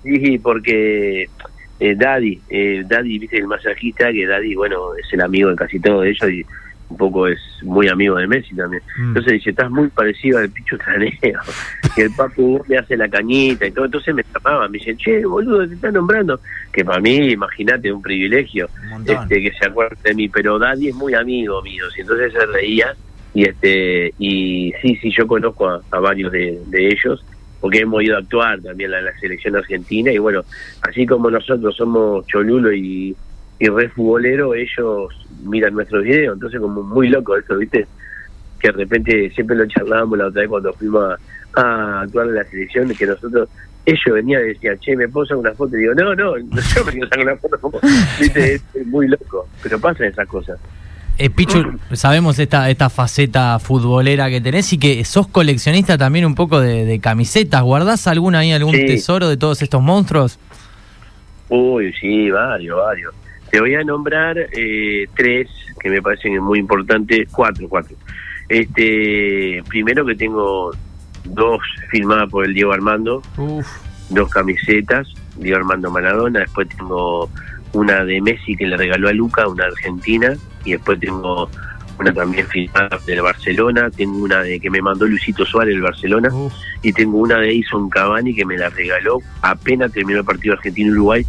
Sí, 0.04 0.38
porque 0.38 1.30
Daddy, 1.80 2.42
Daddy, 2.86 3.19
viste, 3.19 3.38
el 3.38 3.48
masajista, 3.48 4.12
que 4.12 4.25
Daddy, 4.25 4.56
bueno, 4.56 4.95
es 4.95 5.12
el 5.13 5.21
amigo 5.21 5.50
de 5.50 5.56
casi 5.56 5.80
todos 5.80 6.06
ellos 6.06 6.30
y 6.30 6.45
un 6.94 6.98
poco 6.98 7.28
es 7.28 7.40
muy 7.63 7.88
amigo 7.88 8.16
de 8.18 8.28
Messi 8.28 8.56
también. 8.56 8.84
Mm. 8.98 9.07
Entonces 9.10 9.34
dice, 9.34 9.50
estás 9.50 9.69
muy 9.72 9.88
parecido 9.88 10.38
al 10.38 10.50
Pichu 10.50 10.78
Traneo. 10.78 11.12
y 11.98 12.01
el 12.01 12.12
Papu 12.16 12.63
me 12.68 12.78
hace 12.78 12.95
la 12.95 13.10
cañita 13.10 13.66
y 13.66 13.72
todo. 13.72 13.86
Entonces 13.86 14.13
me 14.13 14.24
llamaba, 14.34 14.68
me 14.68 14.78
dice, 14.78 14.95
che, 14.95 15.25
boludo, 15.25 15.68
te 15.68 15.74
están 15.74 15.95
nombrando. 15.95 16.40
Que 16.72 16.86
para 16.86 17.00
mí, 17.01 17.31
imagínate, 17.31 17.92
un 17.92 18.01
privilegio 18.01 18.69
este, 19.06 19.42
que 19.42 19.51
se 19.60 19.66
acuerde 19.66 19.98
de 20.04 20.13
mí. 20.13 20.30
Pero 20.30 20.60
Daddy 20.60 20.90
es 20.90 20.95
muy 20.95 21.16
amigo 21.16 21.62
mío. 21.63 21.86
Y 21.98 22.01
entonces 22.01 22.31
se 22.31 22.45
reía. 22.45 22.95
Y 23.34 23.45
este 23.45 24.13
y 24.19 24.72
sí, 24.80 24.95
sí, 25.01 25.12
yo 25.18 25.25
conozco 25.25 25.68
a, 25.68 26.00
varios 26.00 26.31
de, 26.31 26.62
ellos 26.72 27.25
porque 27.60 27.80
hemos 27.80 28.04
ido 28.04 28.16
a 28.16 28.19
actuar 28.19 28.62
también 28.62 28.94
en 28.94 29.06
la 29.06 29.19
selección 29.19 29.56
argentina 29.56 30.12
y 30.12 30.19
bueno, 30.19 30.44
así 30.81 31.07
como 31.07 31.31
nosotros 31.31 31.75
somos 31.75 32.28
Cholulo 32.28 32.72
y, 32.72 33.16
y 33.63 33.69
re 33.69 33.88
futbolero, 33.88 34.54
ellos 34.54 35.07
miran 35.45 35.74
nuestros 35.74 36.04
videos, 36.04 36.33
entonces 36.33 36.60
como 36.60 36.83
muy 36.83 37.07
loco 37.07 37.37
eso, 37.37 37.56
¿viste? 37.56 37.87
Que 38.59 38.68
de 38.68 38.73
repente 38.73 39.31
siempre 39.33 39.56
lo 39.56 39.66
charlábamos 39.68 40.18
la 40.18 40.28
otra 40.28 40.42
vez 40.42 40.49
cuando 40.49 40.73
fuimos 40.73 41.18
a, 41.56 42.02
actuar 42.02 42.28
en 42.28 42.35
la 42.35 42.44
selección, 42.44 42.90
que 42.90 43.06
nosotros, 43.06 43.47
ellos 43.85 44.14
venían 44.14 44.42
y 44.42 44.47
decían, 44.49 44.78
che, 44.80 44.97
¿me 44.97 45.07
puedo 45.07 45.28
sacar 45.28 45.37
una 45.37 45.54
foto? 45.54 45.78
Y 45.78 45.81
digo, 45.81 45.94
no, 45.94 46.14
no, 46.14 46.37
yo 46.76 46.85
me 46.85 46.92
quiero 46.92 47.07
sacar 47.07 47.23
una 47.23 47.37
foto, 47.37 47.80
¿viste? 48.19 48.56
Es, 48.56 48.87
muy 48.87 49.07
loco, 49.07 49.47
pero 49.61 49.80
pasan 49.80 50.07
esas 50.07 50.28
cosas. 50.28 50.59
Eh, 51.18 51.30
Pichu, 51.30 51.80
sabemos 51.94 52.40
esta, 52.40 52.69
esta 52.69 52.90
faceta 52.90 53.59
futbolera 53.59 54.30
que 54.30 54.42
tenés 54.42 54.73
y 54.73 54.78
que 54.78 55.06
sos 55.06 55.28
coleccionista 55.28 55.97
también 55.97 56.26
un 56.26 56.35
poco 56.35 56.59
de, 56.59 56.99
camisetas. 56.99 57.61
¿Guardás 57.61 58.07
alguna 58.07 58.40
ahí, 58.40 58.52
algún 58.52 58.73
tesoro 58.73 59.30
de 59.30 59.37
todos 59.37 59.61
estos 59.61 59.81
monstruos? 59.81 60.37
Uy, 61.47 61.94
sí, 62.02 62.30
varios, 62.30 62.78
varios. 62.78 63.14
Te 63.54 63.60
voy 63.60 63.76
a 63.76 63.83
nombrar 63.83 64.36
eh, 64.52 65.07
tres 65.16 65.48
que 65.80 65.88
me 65.88 66.02
parecen 66.02 66.42
muy 66.42 66.57
importantes, 66.57 67.30
cuatro, 67.31 67.69
cuatro. 67.69 67.95
Este, 68.50 69.62
primero 69.69 70.04
que 70.04 70.16
tengo 70.16 70.72
dos 71.24 71.62
firmadas 71.92 72.31
por 72.31 72.45
el 72.45 72.56
Diego 72.56 72.74
Armando, 72.74 73.22
dos 74.10 74.30
camisetas, 74.31 75.07
Diego 75.38 75.57
Armando 75.57 75.92
Maradona, 75.92 76.40
después 76.40 76.68
tengo 76.69 77.30
una 77.74 78.04
de 78.04 78.22
Messi 78.22 78.56
que 78.56 78.66
le 78.66 78.76
regaló 78.76 79.07
a 79.07 79.14
Luca, 79.14 79.48
una 79.48 79.66
argentina, 79.66 80.33
y 80.66 80.72
después 80.72 81.00
tengo 81.00 81.48
una 82.00 82.12
también 82.12 82.48
firmada 82.48 82.98
del 83.06 83.22
Barcelona, 83.22 83.92
tengo 83.92 84.18
una 84.18 84.42
de 84.42 84.60
que 84.60 84.72
me 84.72 84.81
mandó 84.81 85.06
Luisito 85.06 85.45
Suárez 85.45 85.76
del 85.76 85.83
Barcelona, 85.83 86.31
y 86.81 86.92
tengo 86.92 87.19
una 87.19 87.38
de 87.38 87.54
Ison 87.54 87.88
Cavani 87.88 88.33
que 88.33 88.45
me 88.45 88.57
la 88.57 88.69
regaló 88.69 89.19
apenas 89.44 89.92
terminó 89.92 90.22
el 90.22 90.26
partido 90.26 90.56
Argentina-Uruguay 90.56 91.24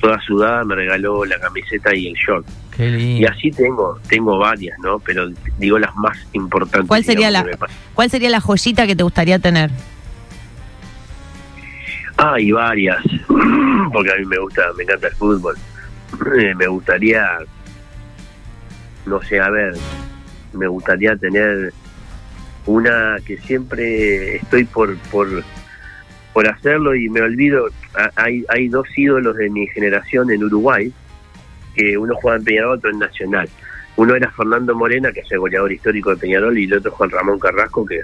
toda 0.00 0.20
sudada, 0.20 0.64
me 0.64 0.74
regaló 0.74 1.24
la 1.24 1.38
camiseta 1.38 1.94
y 1.94 2.08
el 2.08 2.14
short. 2.14 2.46
Y 2.78 3.24
así 3.26 3.50
tengo, 3.50 3.98
tengo 4.08 4.38
varias, 4.38 4.78
¿no? 4.78 4.98
Pero 5.00 5.28
digo 5.58 5.78
las 5.78 5.94
más 5.96 6.16
importantes. 6.32 6.88
¿Cuál 6.88 7.04
sería 7.04 7.30
la 7.30 7.44
cuál 7.94 8.08
sería 8.08 8.30
la 8.30 8.40
joyita 8.40 8.86
que 8.86 8.96
te 8.96 9.02
gustaría 9.02 9.38
tener? 9.38 9.70
Ah, 12.16 12.40
y 12.40 12.52
varias, 12.52 13.02
porque 13.92 14.12
a 14.12 14.16
mí 14.16 14.24
me 14.24 14.38
gusta, 14.38 14.62
me 14.76 14.84
encanta 14.84 15.08
el 15.08 15.14
fútbol. 15.14 15.56
Eh, 16.40 16.54
me 16.56 16.66
gustaría, 16.66 17.24
no 19.06 19.22
sé, 19.22 19.38
a 19.38 19.48
ver, 19.48 19.74
me 20.52 20.66
gustaría 20.66 21.16
tener 21.16 21.72
una 22.66 23.16
que 23.24 23.38
siempre 23.38 24.36
estoy 24.36 24.64
por, 24.64 24.96
por 25.12 25.44
por 26.32 26.46
hacerlo 26.48 26.94
y 26.94 27.08
me 27.08 27.22
olvido, 27.22 27.66
hay, 28.16 28.44
hay 28.48 28.68
dos 28.68 28.86
ídolos 28.96 29.36
de 29.36 29.50
mi 29.50 29.66
generación 29.68 30.30
en 30.30 30.44
Uruguay, 30.44 30.92
que 31.74 31.96
uno 31.96 32.14
jugaba 32.16 32.38
en 32.38 32.44
Peñarol, 32.44 32.78
otro 32.78 32.90
en 32.90 32.98
Nacional. 32.98 33.48
Uno 33.96 34.14
era 34.14 34.30
Fernando 34.30 34.74
Morena, 34.74 35.12
que 35.12 35.20
es 35.20 35.32
el 35.32 35.40
goleador 35.40 35.72
histórico 35.72 36.10
de 36.10 36.16
Peñarol, 36.16 36.56
y 36.56 36.64
el 36.64 36.74
otro 36.74 36.92
Juan 36.92 37.10
Ramón 37.10 37.38
Carrasco, 37.38 37.84
que, 37.84 38.00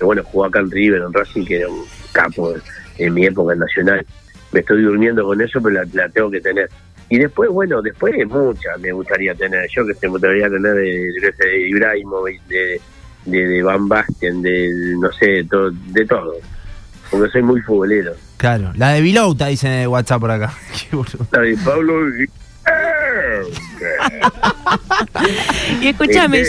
bueno, 0.00 0.22
jugó 0.24 0.44
acá 0.44 0.60
en 0.60 0.70
River, 0.70 1.02
en 1.02 1.12
Racing, 1.12 1.44
que 1.44 1.56
era 1.58 1.68
un 1.68 1.84
capo 2.12 2.54
en 2.98 3.14
mi 3.14 3.26
época 3.26 3.54
en 3.54 3.60
Nacional. 3.60 4.06
Me 4.52 4.60
estoy 4.60 4.82
durmiendo 4.82 5.24
con 5.24 5.40
eso, 5.40 5.60
pero 5.62 5.82
la, 5.92 6.08
tengo 6.10 6.30
que 6.30 6.40
tener. 6.40 6.68
Y 7.08 7.18
después, 7.18 7.50
bueno, 7.50 7.82
después 7.82 8.14
muchas 8.26 8.78
me 8.80 8.92
gustaría 8.92 9.34
tener. 9.34 9.66
Yo 9.74 9.86
que 9.86 9.94
se 9.94 10.06
me 10.06 10.12
gustaría 10.12 10.48
tener 10.48 10.74
de, 10.74 11.32
de 11.38 11.68
Ibrahimovic, 11.68 12.42
de, 12.46 12.80
de, 13.26 13.46
de 13.46 13.62
Van 13.62 13.88
Basten, 13.88 14.42
de, 14.42 14.94
no 14.98 15.10
sé, 15.12 15.44
todo, 15.44 15.70
de 15.70 16.06
todo. 16.06 16.36
Porque 17.12 17.30
soy 17.30 17.42
muy 17.42 17.60
futbolero. 17.60 18.14
Claro, 18.38 18.72
la 18.74 18.88
de 18.88 19.02
Vilouta 19.02 19.46
dicen 19.46 19.70
en 19.70 19.88
WhatsApp 19.88 20.20
por 20.20 20.32
acá. 20.32 20.52
la 21.30 21.40
de 21.40 21.56
Pablo 21.58 21.94
y 25.80 25.88
escúchame, 25.88 26.42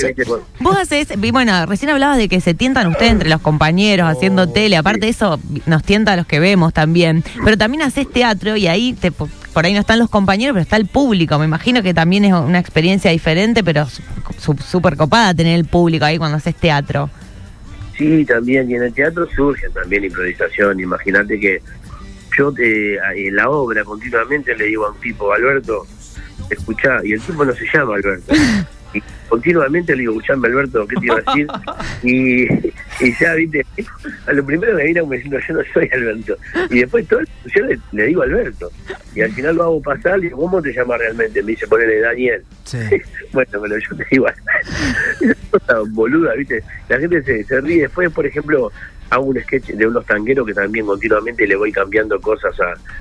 vos 0.60 0.77
haces, 0.77 1.08
bueno, 1.32 1.65
recién 1.65 1.91
hablabas 1.91 2.17
de 2.17 2.29
que 2.29 2.39
se 2.39 2.53
tientan 2.53 2.88
ustedes 2.88 3.12
entre 3.12 3.29
los 3.29 3.41
compañeros 3.41 4.08
haciendo 4.08 4.43
oh, 4.43 4.48
tele, 4.48 4.77
aparte 4.77 5.01
de 5.01 5.10
eso 5.10 5.39
nos 5.65 5.84
tienta 5.84 6.13
a 6.13 6.15
los 6.15 6.27
que 6.27 6.39
vemos 6.39 6.74
también, 6.74 7.24
pero 7.43 7.58
también 7.58 7.82
haces 7.82 8.10
teatro 8.10 8.55
y 8.55 8.67
ahí 8.67 8.93
te, 8.93 9.12
por 9.12 9.65
ahí 9.65 9.74
no 9.74 9.79
están 9.79 10.00
los 10.00 10.10
compañeros, 10.10 10.53
pero 10.53 10.63
está 10.63 10.77
el 10.77 10.86
público, 10.86 11.38
me 11.39 11.46
imagino 11.46 11.82
que 11.82 11.93
también 11.93 12.25
es 12.25 12.34
una 12.34 12.60
experiencia 12.60 13.12
diferente, 13.12 13.63
pero 13.63 13.88
súper 14.70 14.98
copada 14.98 15.34
tener 15.34 15.55
el 15.55 15.65
público 15.65 16.05
ahí 16.05 16.17
cuando 16.17 16.38
haces 16.38 16.55
teatro. 16.55 17.10
Sí, 17.97 18.25
también, 18.25 18.69
y 18.71 18.75
en 18.75 18.83
el 18.83 18.93
teatro 18.93 19.27
surge 19.35 19.69
también 19.69 20.05
improvisación, 20.05 20.79
imagínate 20.79 21.39
que 21.39 21.62
yo 22.38 22.51
eh, 22.57 22.97
en 23.15 23.35
la 23.35 23.50
obra 23.50 23.83
continuamente 23.83 24.55
le 24.55 24.65
digo 24.65 24.85
a 24.85 24.91
un 24.91 25.00
tipo, 25.00 25.31
Alberto, 25.31 25.85
escuchá, 26.50 27.00
y 27.03 27.13
el 27.13 27.21
tipo 27.21 27.45
no 27.45 27.53
se 27.53 27.65
llama 27.71 27.95
Alberto. 27.95 28.33
Y 28.95 29.01
continuamente 29.27 29.95
le 29.95 30.01
digo, 30.01 30.12
escuchame 30.13 30.50
Alberto, 30.50 30.85
¿qué 30.85 30.95
te 30.97 31.05
iba 31.05 31.15
a 31.15 31.21
decir? 31.21 31.47
Y, 32.03 32.72
y 33.00 33.13
ya, 33.19 33.33
viste, 33.35 33.65
a 34.27 34.33
lo 34.33 34.45
primero 34.45 34.75
me 34.75 34.85
vino 34.85 35.05
diciendo, 35.05 35.39
yo 35.47 35.53
no 35.55 35.62
soy 35.73 35.89
Alberto. 35.93 36.38
Y 36.69 36.79
después 36.79 37.07
todo, 37.07 37.21
yo 37.45 37.65
le, 37.65 38.05
digo 38.05 38.21
Alberto. 38.21 38.71
Y 39.15 39.21
al 39.21 39.31
final 39.31 39.55
lo 39.55 39.63
hago 39.63 39.81
pasar 39.81 40.19
y 40.19 40.23
digo, 40.23 40.38
¿cómo 40.38 40.62
te 40.62 40.73
llamas 40.73 41.00
realmente? 41.00 41.41
Me 41.41 41.51
dice, 41.51 41.67
ponele 41.67 42.00
Daniel. 42.00 42.43
bueno, 43.33 43.51
pero 43.62 43.77
yo 43.77 43.95
te 43.95 44.05
digo, 44.12 44.27
es 45.21 45.38
cosa 45.51 45.81
boluda, 45.89 46.33
viste. 46.35 46.63
La 46.89 47.00
gente 47.00 47.23
se, 47.23 47.43
se 47.43 47.62
ríe. 47.62 47.83
Después, 47.83 48.12
por 48.12 48.25
ejemplo, 48.25 48.71
hago 49.13 49.25
un 49.25 49.39
sketch 49.39 49.69
de 49.71 49.88
unos 49.88 50.05
tangueros 50.05 50.45
que 50.45 50.53
también 50.53 50.85
continuamente 50.85 51.45
le 51.45 51.55
voy 51.55 51.71
cambiando 51.71 52.19
cosas 52.19 52.55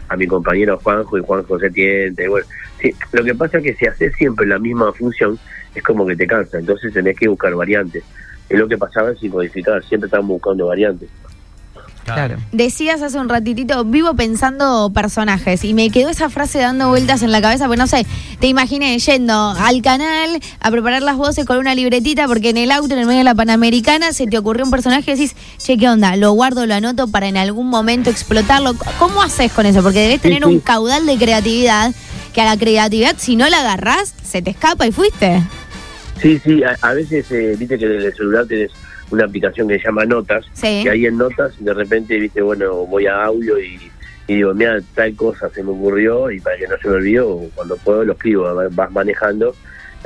a, 0.08 0.16
mi 0.16 0.26
compañero 0.26 0.78
Juanjo 0.78 1.18
y 1.18 1.22
Juanjo 1.22 1.58
se 1.58 1.70
tiente. 1.70 2.28
Bueno, 2.28 2.46
sí, 2.80 2.94
lo 3.12 3.24
que 3.24 3.34
pasa 3.34 3.58
es 3.58 3.64
que 3.64 3.74
si 3.74 3.86
haces 3.86 4.14
siempre 4.16 4.46
la 4.46 4.58
misma 4.58 4.92
función, 4.92 5.38
es 5.74 5.82
como 5.82 6.06
que 6.06 6.16
te 6.16 6.26
cansa, 6.26 6.58
entonces 6.58 6.92
tenés 6.92 7.18
que 7.18 7.28
buscar 7.28 7.54
variantes. 7.54 8.04
Es 8.52 8.60
lo 8.60 8.68
que 8.68 8.76
pasaba 8.76 9.10
en 9.10 9.18
Psicodificar, 9.18 9.82
siempre 9.84 10.06
estaban 10.06 10.26
buscando 10.26 10.66
variantes. 10.66 11.08
Claro. 12.04 12.36
Decías 12.50 13.00
hace 13.00 13.18
un 13.18 13.28
ratitito, 13.28 13.84
vivo 13.84 14.14
pensando 14.14 14.90
personajes 14.92 15.64
y 15.64 15.72
me 15.72 15.88
quedó 15.90 16.08
esa 16.10 16.28
frase 16.30 16.58
dando 16.58 16.88
vueltas 16.88 17.22
en 17.22 17.30
la 17.30 17.40
cabeza, 17.40 17.66
porque 17.66 17.78
no 17.78 17.86
sé, 17.86 18.04
te 18.40 18.48
imaginé 18.48 18.98
yendo 18.98 19.50
al 19.50 19.82
canal 19.82 20.40
a 20.60 20.70
preparar 20.70 21.02
las 21.02 21.16
voces 21.16 21.46
con 21.46 21.58
una 21.58 21.74
libretita 21.74 22.26
porque 22.26 22.50
en 22.50 22.56
el 22.56 22.72
auto, 22.72 22.94
en 22.94 23.00
el 23.00 23.06
medio 23.06 23.18
de 23.18 23.24
la 23.24 23.34
Panamericana, 23.34 24.12
se 24.12 24.26
te 24.26 24.36
ocurrió 24.36 24.64
un 24.64 24.72
personaje 24.72 25.12
y 25.12 25.14
decís, 25.14 25.36
che, 25.58 25.78
¿qué 25.78 25.88
onda? 25.88 26.16
Lo 26.16 26.32
guardo, 26.32 26.66
lo 26.66 26.74
anoto 26.74 27.06
para 27.08 27.28
en 27.28 27.36
algún 27.36 27.68
momento 27.68 28.10
explotarlo. 28.10 28.74
¿Cómo 28.98 29.22
haces 29.22 29.52
con 29.52 29.64
eso? 29.64 29.82
Porque 29.82 30.00
debes 30.00 30.20
tener 30.20 30.44
un 30.44 30.58
caudal 30.58 31.06
de 31.06 31.16
creatividad 31.16 31.94
que 32.32 32.40
a 32.40 32.46
la 32.46 32.56
creatividad, 32.56 33.14
si 33.16 33.36
no 33.36 33.48
la 33.48 33.60
agarrás, 33.60 34.12
se 34.24 34.42
te 34.42 34.50
escapa 34.50 34.86
y 34.86 34.92
fuiste. 34.92 35.42
Sí, 36.22 36.38
sí, 36.38 36.62
a, 36.62 36.92
veces, 36.94 37.32
eh, 37.32 37.56
viste 37.58 37.76
que 37.76 37.84
en 37.84 38.00
el 38.00 38.14
celular 38.14 38.46
tenés 38.46 38.70
una 39.10 39.24
aplicación 39.24 39.66
que 39.66 39.76
se 39.78 39.84
llama 39.86 40.04
Notas, 40.04 40.46
y 40.62 40.86
ahí 40.88 41.06
en 41.06 41.18
Notas 41.18 41.52
de 41.58 41.74
repente, 41.74 42.16
viste, 42.16 42.40
bueno, 42.40 42.86
voy 42.86 43.06
a 43.06 43.24
audio 43.24 43.58
y, 43.58 43.90
digo, 44.28 44.54
mira, 44.54 44.78
tal 44.94 45.16
cosa 45.16 45.50
se 45.50 45.64
me 45.64 45.70
ocurrió 45.70 46.30
y 46.30 46.38
para 46.38 46.56
que 46.56 46.68
no 46.68 46.78
se 46.78 46.88
me 46.88 46.94
olvide, 46.94 47.50
cuando 47.56 47.76
puedo 47.78 48.04
lo 48.04 48.12
escribo, 48.12 48.54
vas 48.70 48.92
manejando, 48.92 49.52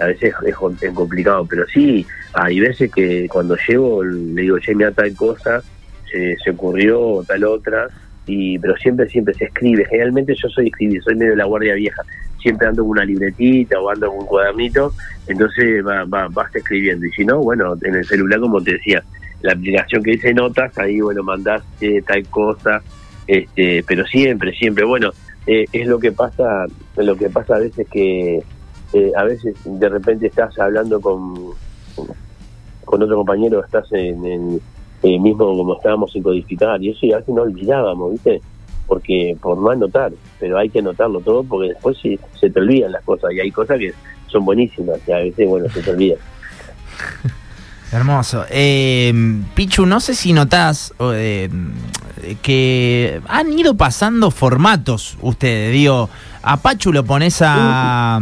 a 0.00 0.06
veces 0.06 0.32
es, 0.46 0.56
complicado, 0.94 1.46
pero 1.46 1.66
sí, 1.66 2.06
hay 2.32 2.61
veces 2.61 2.90
que 2.90 3.28
cuando 3.30 3.54
llego 3.68 4.02
le 4.02 4.40
digo, 4.40 4.58
che, 4.58 4.75
mira, 4.75 4.92
tal 4.92 5.14
cosa 5.14 5.62
se, 6.11 6.35
se 6.42 6.50
ocurrió, 6.50 7.23
tal 7.26 7.44
otra, 7.44 7.88
y 8.26 8.59
pero 8.59 8.76
siempre, 8.76 9.09
siempre 9.09 9.35
se 9.35 9.45
escribe, 9.45 9.85
generalmente 9.87 10.35
yo 10.35 10.49
soy 10.49 10.66
escribir, 10.66 11.02
soy 11.02 11.14
medio 11.14 11.30
de 11.30 11.37
la 11.37 11.45
guardia 11.45 11.75
vieja, 11.75 12.02
siempre 12.40 12.66
ando 12.66 12.83
con 12.83 12.90
una 12.90 13.04
libretita 13.04 13.80
o 13.80 13.88
ando 13.88 14.09
con 14.09 14.18
un 14.18 14.26
cuadernito, 14.26 14.92
entonces 15.26 15.87
va, 15.87 16.04
va, 16.04 16.28
vas 16.28 16.54
escribiendo. 16.54 17.06
Y 17.06 17.12
si 17.12 17.25
no, 17.25 17.40
bueno, 17.40 17.76
en 17.83 17.95
el 17.95 18.04
celular, 18.04 18.40
como 18.40 18.61
te 18.61 18.73
decía, 18.73 19.02
la 19.42 19.52
aplicación 19.52 20.02
que 20.02 20.12
dice 20.12 20.35
notas, 20.35 20.76
ahí, 20.78 21.00
bueno, 21.00 21.23
mandás 21.23 21.62
tal 22.06 22.26
cosa, 22.28 22.83
este, 23.26 23.85
pero 23.87 24.04
siempre, 24.06 24.52
siempre, 24.52 24.85
bueno, 24.85 25.11
eh, 25.47 25.64
es 25.73 25.87
lo 25.87 25.99
que 25.99 26.12
pasa, 26.12 26.66
lo 26.97 27.16
que 27.16 27.30
pasa 27.30 27.56
a 27.56 27.61
veces 27.61 27.87
que 27.88 28.42
eh, 28.92 29.12
a 29.16 29.25
veces 29.25 29.54
de 29.64 29.88
repente 29.88 30.26
estás 30.26 30.59
hablando 30.59 31.00
con, 31.00 31.35
con 32.85 33.02
otro 33.02 33.16
compañero, 33.16 33.64
estás 33.64 33.92
en, 33.92 34.25
en 34.25 34.61
eh, 35.03 35.19
mismo 35.19 35.47
como 35.57 35.76
estábamos 35.76 36.12
sin 36.12 36.23
codificar, 36.23 36.83
y 36.83 36.91
eso 36.91 37.07
y 37.07 37.12
a 37.12 37.19
veces 37.19 37.35
no 37.35 37.43
olvidábamos, 37.43 38.12
¿viste? 38.12 38.41
porque 38.87 39.37
por 39.41 39.59
no 39.59 39.71
anotar, 39.71 40.12
pero 40.38 40.59
hay 40.59 40.71
que 40.71 40.79
anotarlo 40.79 41.21
todo 41.21 41.43
porque 41.43 41.71
después 41.71 41.99
se, 42.00 42.19
se 42.38 42.50
te 42.50 42.61
olvidan 42.61 42.93
las 42.93 43.03
cosas 43.05 43.33
y 43.33 43.41
hay 43.41 43.50
cosas 43.50 43.79
que 43.79 43.93
son 44.29 44.45
buenísimas 44.45 44.99
y 45.07 45.12
a 45.12 45.19
veces, 45.19 45.49
bueno, 45.49 45.69
se 45.69 45.83
te 45.83 45.91
olvidan. 45.91 46.19
Hermoso. 47.93 48.45
Eh, 48.50 49.12
Pichu, 49.55 49.87
no 49.87 50.00
sé 50.00 50.15
si 50.15 50.33
notás 50.33 50.93
eh, 51.00 51.49
que 52.43 53.21
han 53.29 53.53
ido 53.53 53.76
pasando 53.76 54.31
formatos 54.31 55.17
ustedes. 55.23 55.73
Digo, 55.73 56.11
a 56.43 56.57
Pachu 56.57 56.93
lo 56.93 57.05
pones 57.05 57.38
a 57.43 58.21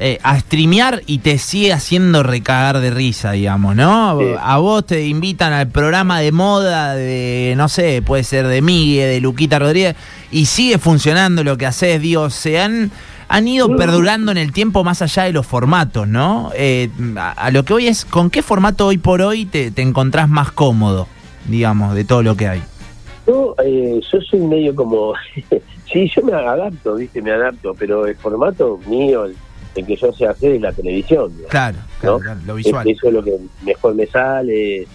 eh, 0.00 0.20
a 0.22 0.38
streamear 0.38 1.02
y 1.06 1.18
te 1.18 1.38
sigue 1.38 1.72
haciendo 1.72 2.22
recagar 2.22 2.78
de 2.78 2.90
risa, 2.90 3.32
digamos, 3.32 3.74
¿no? 3.74 4.20
A 4.40 4.58
vos 4.58 4.86
te 4.86 5.04
invitan 5.08 5.52
al 5.52 5.66
programa 5.70 6.20
de 6.20 6.30
moda 6.30 6.94
de, 6.94 7.54
no 7.56 7.68
sé, 7.68 8.00
puede 8.02 8.22
ser 8.22 8.46
de 8.46 8.62
Miguel, 8.62 9.10
de 9.10 9.20
Luquita 9.20 9.58
Rodríguez, 9.58 9.96
y 10.30 10.46
sigue 10.46 10.78
funcionando 10.78 11.42
lo 11.42 11.58
que 11.58 11.66
haces, 11.66 12.00
digo, 12.00 12.30
se 12.30 12.60
han, 12.60 12.92
han 13.26 13.48
ido 13.48 13.74
perdurando 13.74 14.30
en 14.30 14.38
el 14.38 14.52
tiempo 14.52 14.84
más 14.84 15.02
allá 15.02 15.24
de 15.24 15.32
los 15.32 15.44
formatos, 15.44 16.06
¿no? 16.06 16.52
Eh, 16.54 16.90
a, 17.16 17.50
lo 17.50 17.64
que 17.64 17.74
hoy 17.74 17.88
es, 17.88 18.04
¿con 18.04 18.30
qué 18.30 18.40
formato 18.42 18.86
hoy 18.86 18.98
por 18.98 19.20
hoy 19.20 19.46
te, 19.46 19.72
te 19.72 19.82
encontrás 19.82 20.28
más 20.28 20.52
cómodo, 20.52 21.08
digamos, 21.48 21.96
de 21.96 22.04
todo 22.04 22.22
lo 22.22 22.36
que 22.36 22.46
hay? 22.46 22.62
Yo, 23.26 23.56
eh, 23.64 24.00
yo 24.12 24.20
soy 24.20 24.38
medio 24.38 24.76
como, 24.76 25.14
sí, 25.92 26.08
yo 26.14 26.22
me 26.22 26.34
adapto, 26.34 26.94
viste, 26.94 27.20
me 27.20 27.32
adapto, 27.32 27.74
pero 27.76 28.06
el 28.06 28.14
formato 28.14 28.78
mío, 28.86 29.24
el 29.24 29.34
que 29.86 29.96
yo 29.96 30.12
sé 30.12 30.26
hacer 30.26 30.52
es 30.52 30.60
la 30.60 30.72
televisión. 30.72 31.32
Claro, 31.48 31.78
claro, 32.00 32.20
lo 32.46 32.54
visual. 32.54 32.88
eso 32.88 33.08
es 33.08 33.12
lo 33.12 33.22
que 33.22 33.36
mejor 33.64 33.94
me 33.94 34.06
sale, 34.06 34.86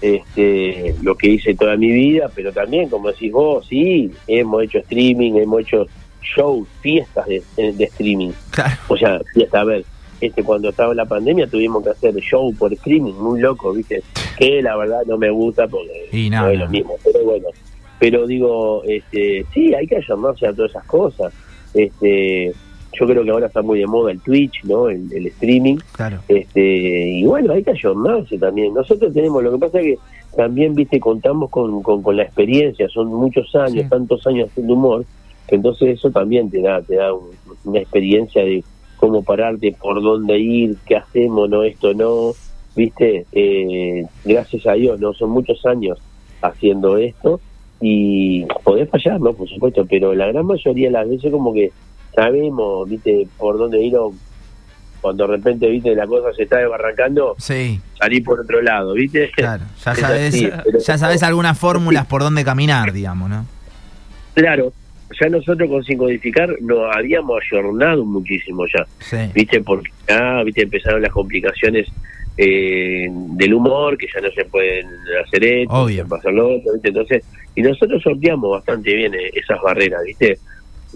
este, 0.00 0.94
lo 1.02 1.16
que 1.16 1.28
hice 1.28 1.54
toda 1.54 1.76
mi 1.76 1.90
vida, 1.90 2.30
pero 2.34 2.52
también, 2.52 2.88
como 2.88 3.08
decís 3.08 3.32
vos, 3.32 3.66
sí, 3.66 4.10
hemos 4.26 4.64
hecho 4.64 4.78
streaming, 4.78 5.34
hemos 5.34 5.62
hecho 5.62 5.86
shows, 6.22 6.68
fiestas 6.80 7.26
de, 7.26 7.42
streaming. 7.84 8.30
O 8.88 8.96
sea, 8.96 9.20
fiesta, 9.32 9.60
a 9.60 9.64
ver, 9.64 9.84
este, 10.20 10.42
cuando 10.42 10.68
estaba 10.70 10.94
la 10.94 11.06
pandemia 11.06 11.46
tuvimos 11.46 11.82
que 11.82 11.90
hacer 11.90 12.14
show 12.16 12.52
por 12.54 12.72
streaming, 12.72 13.14
muy 13.14 13.40
loco, 13.40 13.72
¿viste? 13.72 14.02
Que 14.36 14.62
la 14.62 14.76
verdad 14.76 15.02
no 15.06 15.16
me 15.16 15.30
gusta 15.30 15.66
porque 15.66 16.08
no 16.30 16.48
es 16.48 16.58
lo 16.58 16.68
mismo, 16.68 16.96
pero 17.04 17.24
bueno. 17.24 17.48
Pero 17.98 18.26
digo, 18.26 18.84
este, 18.84 19.44
sí, 19.52 19.74
hay 19.74 19.86
que 19.86 19.96
ayornarse 19.96 20.46
a 20.46 20.52
todas 20.52 20.70
esas 20.70 20.84
cosas. 20.84 21.32
Este, 21.74 22.52
yo 22.92 23.06
creo 23.06 23.24
que 23.24 23.30
ahora 23.30 23.46
está 23.46 23.62
muy 23.62 23.78
de 23.78 23.86
moda 23.86 24.12
el 24.12 24.20
Twitch, 24.20 24.64
¿no? 24.64 24.88
El, 24.88 25.26
streaming. 25.26 25.76
Claro. 25.92 26.18
Este, 26.28 26.60
y 26.60 27.24
bueno, 27.24 27.52
hay 27.52 27.62
que 27.62 27.70
ayornarse 27.70 28.38
también. 28.38 28.74
Nosotros 28.74 29.12
tenemos, 29.12 29.42
lo 29.42 29.52
que 29.52 29.58
pasa 29.58 29.80
es 29.80 29.84
que 29.84 29.98
también, 30.36 30.74
viste, 30.74 31.00
contamos 31.00 31.50
con, 31.50 31.82
con, 31.82 32.16
la 32.16 32.22
experiencia, 32.22 32.88
son 32.88 33.08
muchos 33.08 33.54
años, 33.54 33.88
tantos 33.88 34.26
años 34.26 34.48
haciendo 34.50 34.74
humor, 34.74 35.04
que 35.46 35.56
entonces 35.56 35.98
eso 35.98 36.10
también 36.10 36.50
te 36.50 36.60
da, 36.60 36.80
te 36.82 36.96
da 36.96 37.12
una 37.64 37.78
experiencia 37.78 38.44
de 38.44 38.62
cómo 38.96 39.22
pararte, 39.22 39.72
por 39.72 40.02
dónde 40.02 40.38
ir, 40.38 40.76
qué 40.86 40.96
hacemos, 40.96 41.48
no, 41.48 41.62
esto 41.62 41.94
no, 41.94 42.32
viste, 42.76 43.26
eh, 43.32 44.06
gracias 44.24 44.66
a 44.66 44.72
Dios, 44.72 45.00
no, 45.00 45.12
son 45.14 45.30
muchos 45.30 45.64
años 45.66 45.98
haciendo 46.42 46.96
esto 46.98 47.40
y 47.80 48.44
podés 48.64 48.88
fallar, 48.90 49.20
¿no? 49.20 49.32
Por 49.32 49.48
supuesto, 49.48 49.86
pero 49.88 50.14
la 50.14 50.26
gran 50.26 50.46
mayoría 50.46 50.88
de 50.88 50.92
las 50.92 51.08
veces 51.08 51.30
como 51.30 51.52
que 51.52 51.70
sabemos, 52.18 52.88
viste, 52.88 53.28
por 53.36 53.58
dónde 53.58 53.80
ir 53.80 53.94
cuando 55.00 55.26
de 55.28 55.36
repente, 55.36 55.68
viste, 55.68 55.94
la 55.94 56.06
cosa 56.06 56.32
se 56.32 56.42
está 56.42 56.58
desbarrancando, 56.58 57.36
sí. 57.38 57.80
salir 57.96 58.24
por 58.24 58.40
otro 58.40 58.60
lado, 58.60 58.94
viste. 58.94 59.30
Claro, 59.36 59.62
ya 59.84 59.94
sabes, 59.94 60.50
ya 60.84 60.98
sabes 60.98 61.22
algunas 61.22 61.56
fórmulas 61.56 62.06
por 62.06 62.22
dónde 62.22 62.44
caminar, 62.44 62.92
digamos, 62.92 63.30
¿no? 63.30 63.46
Claro, 64.34 64.72
ya 65.20 65.28
nosotros 65.28 65.68
con 65.68 65.84
Sin 65.84 65.98
Codificar 65.98 66.50
nos 66.60 66.94
habíamos 66.94 67.40
ayornado 67.44 68.04
muchísimo 68.04 68.64
ya. 68.66 68.84
¿Viste? 69.32 69.60
Porque 69.60 69.90
ya, 70.08 70.42
¿viste? 70.42 70.62
Empezaron 70.62 71.00
las 71.00 71.12
complicaciones 71.12 71.86
eh, 72.36 73.06
del 73.10 73.54
humor, 73.54 73.96
que 73.96 74.06
ya 74.12 74.20
no 74.20 74.30
se 74.32 74.44
pueden 74.44 74.86
hacer 75.24 75.44
esto, 75.44 75.72
Obvio. 75.72 76.06
pasarlo 76.08 76.56
otro, 76.56 76.72
¿viste? 76.72 76.88
Entonces, 76.88 77.24
y 77.54 77.62
nosotros 77.62 78.02
sorteamos 78.02 78.50
bastante 78.50 78.94
bien 78.94 79.14
eh, 79.14 79.30
esas 79.34 79.60
barreras, 79.62 80.02
¿viste? 80.04 80.38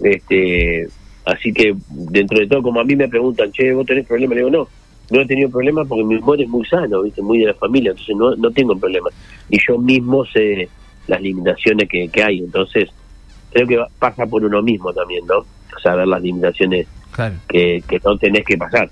Este, 0.03 0.87
así 1.25 1.53
que 1.53 1.75
dentro 1.89 2.39
de 2.39 2.47
todo, 2.47 2.63
como 2.63 2.79
a 2.79 2.83
mí 2.83 2.95
me 2.95 3.07
preguntan, 3.07 3.51
che, 3.51 3.73
¿vos 3.73 3.85
tenés 3.85 4.05
problemas? 4.05 4.35
Le 4.35 4.41
digo, 4.43 4.51
no, 4.51 4.67
no 5.11 5.21
he 5.21 5.25
tenido 5.25 5.49
problemas 5.49 5.87
porque 5.87 6.03
mi 6.03 6.15
humor 6.15 6.41
es 6.41 6.49
muy 6.49 6.65
sano, 6.65 7.03
¿viste? 7.03 7.21
Muy 7.21 7.39
de 7.39 7.47
la 7.47 7.53
familia, 7.53 7.91
entonces 7.91 8.15
no, 8.15 8.35
no 8.35 8.51
tengo 8.51 8.77
problemas. 8.77 9.13
Y 9.49 9.57
yo 9.67 9.77
mismo 9.77 10.25
sé 10.25 10.69
las 11.07 11.21
limitaciones 11.21 11.89
que, 11.89 12.07
que 12.09 12.23
hay, 12.23 12.39
entonces 12.39 12.89
creo 13.51 13.67
que 13.67 13.79
pasa 13.99 14.25
por 14.25 14.43
uno 14.43 14.61
mismo 14.61 14.93
también, 14.93 15.25
¿no? 15.25 15.45
Saber 15.81 16.07
las 16.07 16.21
limitaciones 16.21 16.87
que, 17.47 17.83
que 17.87 17.99
no 18.03 18.17
tenés 18.17 18.43
que 18.45 18.57
pasar. 18.57 18.89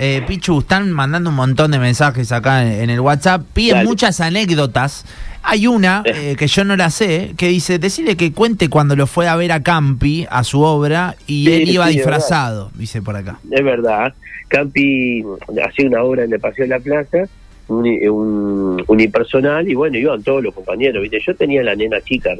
Eh, 0.00 0.22
Pichu, 0.26 0.60
están 0.60 0.92
mandando 0.92 1.30
un 1.30 1.36
montón 1.36 1.72
de 1.72 1.80
mensajes 1.80 2.30
acá 2.30 2.64
en, 2.64 2.88
el 2.88 3.00
WhatsApp, 3.00 3.42
piden 3.52 3.84
muchas 3.84 4.20
anécdotas. 4.20 5.04
Hay 5.42 5.66
una 5.66 6.02
eh, 6.04 6.36
que 6.38 6.46
yo 6.46 6.62
no 6.64 6.76
la 6.76 6.90
sé, 6.90 7.34
que 7.36 7.48
dice, 7.48 7.80
decirle 7.80 8.16
que 8.16 8.32
cuente 8.32 8.68
cuando 8.68 8.94
lo 8.94 9.08
fue 9.08 9.26
a 9.26 9.34
ver 9.34 9.50
a 9.50 9.62
Campi, 9.62 10.26
a 10.30 10.44
su 10.44 10.60
obra, 10.60 11.16
y 11.26 11.50
él 11.50 11.68
iba 11.68 11.88
disfrazado, 11.88 12.70
dice 12.74 13.02
por 13.02 13.16
acá. 13.16 13.40
Es 13.50 13.64
verdad, 13.64 14.14
Campi 14.46 15.24
hacía 15.66 15.88
una 15.88 16.02
obra 16.04 16.24
en 16.24 16.32
el 16.32 16.38
Paseo 16.38 16.64
de 16.64 16.68
la 16.68 16.80
Plaza, 16.80 17.24
un, 17.68 18.82
unipersonal, 18.86 19.68
y 19.68 19.74
bueno, 19.74 19.98
iban 19.98 20.22
todos 20.22 20.42
los 20.42 20.54
compañeros, 20.54 21.02
¿viste? 21.02 21.20
Yo 21.24 21.34
tenía 21.34 21.62
la 21.62 21.74
nena 21.74 22.00
chica, 22.00 22.30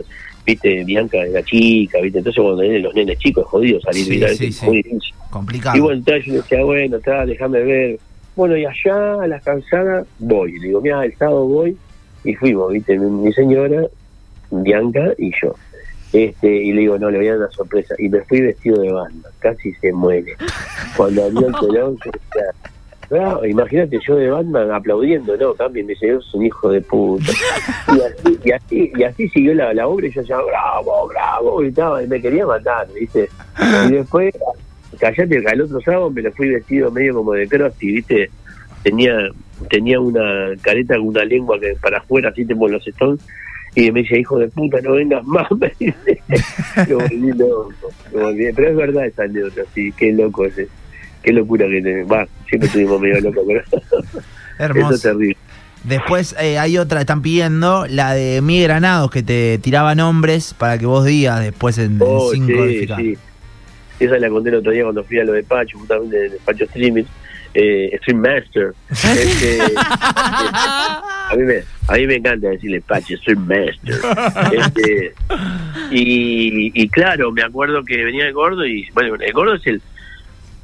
¿viste? 0.44 0.84
Bianca 0.84 1.18
era 1.18 1.42
chica, 1.42 2.00
¿viste? 2.00 2.18
Entonces 2.18 2.42
cuando 2.42 2.62
vienen 2.62 2.82
los 2.82 2.94
nenes 2.94 3.18
chicos 3.18 3.44
es 3.44 3.50
jodido 3.50 3.80
salir, 3.80 4.04
sí, 4.36 4.52
sí, 4.52 4.66
muy 4.66 4.76
difícil. 4.78 5.14
Complicado. 5.30 5.76
Y 5.76 5.80
bueno, 5.80 5.98
entonces 5.98 6.24
yo 6.24 6.34
decía, 6.34 6.64
bueno, 6.64 6.96
está, 6.96 7.26
déjame 7.26 7.62
ver. 7.62 7.98
Bueno, 8.34 8.56
y 8.56 8.64
allá 8.64 9.22
a 9.22 9.26
la 9.26 9.40
calzada 9.40 10.04
voy. 10.18 10.58
Le 10.58 10.68
digo, 10.68 10.80
mira, 10.80 11.04
el 11.04 11.16
sábado 11.16 11.46
voy. 11.46 11.76
Y 12.24 12.34
fuimos, 12.34 12.72
¿viste? 12.72 12.98
Mi, 12.98 13.32
señora, 13.32 13.82
Bianca 14.50 15.12
y 15.18 15.30
yo. 15.42 15.54
Este, 16.12 16.48
y 16.48 16.72
le 16.72 16.80
digo, 16.82 16.98
no, 16.98 17.10
le 17.10 17.18
voy 17.18 17.26
a 17.28 17.32
dar 17.32 17.40
una 17.40 17.50
sorpresa. 17.50 17.94
Y 17.98 18.08
me 18.08 18.20
fui 18.22 18.40
vestido 18.40 18.80
de 18.80 18.92
banda, 18.92 19.30
casi 19.40 19.72
se 19.74 19.92
muere. 19.92 20.34
Cuando 20.96 21.24
abrió 21.24 21.48
el 21.48 21.54
telón, 21.54 21.98
imagínate 23.48 23.98
yo 24.06 24.16
de 24.16 24.30
Batman 24.30 24.70
aplaudiendo, 24.70 25.36
no, 25.36 25.54
también 25.54 25.86
me 25.86 25.92
dice, 25.92 26.14
es 26.14 26.34
un 26.34 26.44
hijo 26.44 26.70
de 26.70 26.80
puta. 26.80 27.32
Y 27.88 28.00
así, 28.00 28.38
y 28.44 28.52
así, 28.52 28.92
y 28.96 29.02
así 29.02 29.28
siguió 29.30 29.54
la, 29.54 29.72
la 29.72 29.88
obra 29.88 30.06
y 30.06 30.12
yo 30.12 30.20
decía, 30.20 30.36
bravo, 30.36 31.08
bravo, 31.08 31.56
gritaba, 31.56 32.02
y 32.02 32.06
me 32.06 32.20
quería 32.20 32.44
matar, 32.44 32.86
¿viste? 32.92 33.30
Y 33.88 33.92
después, 33.92 34.34
callate, 34.98 35.42
al 35.48 35.62
otro 35.62 35.80
sábado 35.80 36.10
me 36.10 36.22
lo 36.22 36.32
fui 36.32 36.50
vestido 36.50 36.90
medio 36.90 37.14
como 37.14 37.32
de 37.32 37.48
Krusty, 37.48 37.92
¿viste? 37.92 38.30
Tenía 38.82 39.30
tenía 39.70 39.98
una 40.00 40.50
careta 40.60 40.96
con 40.96 41.08
una 41.08 41.24
lengua 41.24 41.58
que 41.58 41.74
para 41.80 41.98
afuera, 41.98 42.28
así 42.30 42.46
como 42.46 42.68
los 42.68 42.86
Stones, 42.86 43.20
y 43.74 43.90
me 43.92 44.00
dice, 44.00 44.18
hijo 44.18 44.38
de 44.38 44.48
puta, 44.48 44.80
no 44.80 44.92
vengas 44.92 45.24
más, 45.24 45.50
me 45.58 45.72
dice. 45.78 46.20
lo 46.88 46.98
volví 46.98 47.32
loco, 47.32 47.72
lo 48.12 48.20
volví. 48.20 48.52
Pero 48.54 48.68
es 48.68 48.76
verdad 48.76 49.06
esa 49.06 49.24
anécdota, 49.24 49.62
sí, 49.74 49.92
qué 49.92 50.12
loco 50.12 50.44
ese 50.44 50.68
qué 51.22 51.32
locura 51.32 51.66
que 51.66 51.82
te... 51.82 52.04
Va, 52.04 52.26
siempre 52.48 52.66
estuvimos 52.66 53.00
medio 53.00 53.20
locos, 53.20 53.44
pero... 53.46 53.62
Hermoso. 54.58 54.86
Eso 54.86 54.94
es 54.94 55.02
terrible. 55.02 55.36
Después 55.84 56.34
eh, 56.40 56.58
hay 56.58 56.76
otra, 56.76 57.00
están 57.00 57.22
pidiendo 57.22 57.86
la 57.86 58.12
de 58.12 58.42
Mi 58.42 58.62
Granados, 58.62 59.10
que 59.10 59.22
te 59.22 59.58
tiraba 59.58 59.94
nombres 59.94 60.54
para 60.54 60.76
que 60.78 60.86
vos 60.86 61.04
digas 61.04 61.40
después 61.40 61.78
en, 61.78 61.98
oh, 62.00 62.32
sí, 62.32 62.86
sí. 62.86 63.18
Esa 64.00 64.18
la 64.18 64.28
conté 64.28 64.50
el 64.50 64.56
otro 64.56 64.72
día 64.72 64.82
cuando 64.82 65.04
fui 65.04 65.18
a 65.18 65.24
lo 65.24 65.32
de 65.32 65.42
Pacho, 65.42 65.78
justamente 65.78 66.16
de 66.30 66.38
Pacho 66.44 66.64
Streaming, 66.64 67.04
eh, 67.54 67.96
Stream 68.02 68.20
Master. 68.20 68.74
Este, 68.90 69.58
a, 69.76 71.34
mí 71.36 71.42
me, 71.42 71.62
a 71.88 71.92
mí 71.94 72.06
me 72.06 72.14
encanta 72.16 72.48
decirle 72.48 72.80
Pacho, 72.80 73.16
Stream 73.16 73.46
Master. 73.46 74.00
Este, 74.52 75.14
y, 75.90 76.82
y 76.82 76.88
claro, 76.88 77.32
me 77.32 77.42
acuerdo 77.42 77.84
que 77.84 78.04
venía 78.04 78.26
el 78.26 78.34
gordo 78.34 78.66
y, 78.66 78.88
bueno, 78.94 79.14
el 79.14 79.32
gordo 79.32 79.54
es 79.54 79.66
el 79.66 79.82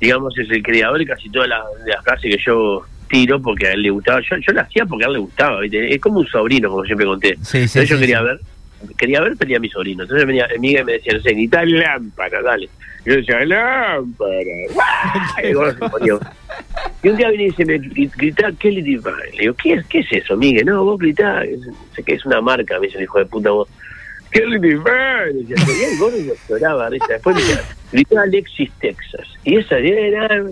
digamos, 0.00 0.36
es 0.38 0.50
el 0.50 0.62
creador 0.62 0.98
de 0.98 1.06
casi 1.06 1.30
todas 1.30 1.48
las, 1.48 1.62
frases 2.02 2.36
que 2.36 2.42
yo 2.44 2.82
tiro 3.08 3.40
porque 3.40 3.68
a 3.68 3.72
él 3.72 3.82
le 3.82 3.90
gustaba. 3.90 4.20
Yo, 4.20 4.36
yo 4.36 4.52
la 4.52 4.62
hacía 4.62 4.86
porque 4.86 5.04
a 5.04 5.08
él 5.08 5.14
le 5.14 5.18
gustaba, 5.20 5.60
es 5.64 6.00
como 6.00 6.20
un 6.20 6.26
sobrino, 6.26 6.70
como 6.70 6.84
siempre 6.84 7.06
conté. 7.06 7.30
Entonces 7.30 7.88
yo 7.88 7.98
quería 7.98 8.22
ver, 8.22 8.40
quería 8.96 9.20
ver, 9.20 9.36
tenía 9.36 9.56
a 9.58 9.60
mi 9.60 9.68
sobrino. 9.68 10.02
Entonces 10.02 10.26
venía 10.26 10.48
amiga 10.54 10.80
y 10.80 10.84
me 10.84 10.92
decía, 10.92 11.14
no 11.14 11.20
sé, 11.20 11.32
grita 11.32 11.64
lámpara, 11.64 12.42
dale. 12.42 12.68
yo 13.04 13.16
decía, 13.16 13.44
lámpara. 13.44 14.34
y 17.02 17.08
un 17.08 17.16
día 17.16 17.28
viene 17.28 17.44
y 17.44 17.50
dice, 17.50 17.64
me 17.64 17.78
grita 17.78 18.52
Kelly. 18.58 18.82
Le 18.82 19.00
digo, 19.38 19.54
¿qué 19.54 19.74
es, 19.74 19.86
qué 19.86 20.00
es 20.00 20.12
eso, 20.12 20.36
Miguel? 20.36 20.66
No, 20.66 20.84
vos 20.84 20.98
gritás, 20.98 21.46
sé 21.94 22.02
que 22.02 22.14
es 22.14 22.24
una 22.24 22.40
marca, 22.40 22.78
me 22.78 22.86
dice 22.86 22.98
el 22.98 23.04
hijo 23.04 23.18
de 23.18 23.26
puta 23.26 23.50
vos. 23.50 23.68
Kelly 24.34 24.58
Divine. 24.58 25.46
Y 25.48 25.52
el 25.52 25.98
gordo 25.98 26.18
lloraba, 26.48 26.90
después 26.90 27.36
me 27.36 27.42
decía, 27.42 27.62
gritaba 27.92 28.22
Alexis, 28.22 28.70
Texas. 28.80 29.28
Y 29.44 29.56
esa 29.56 29.78
era 29.78 30.44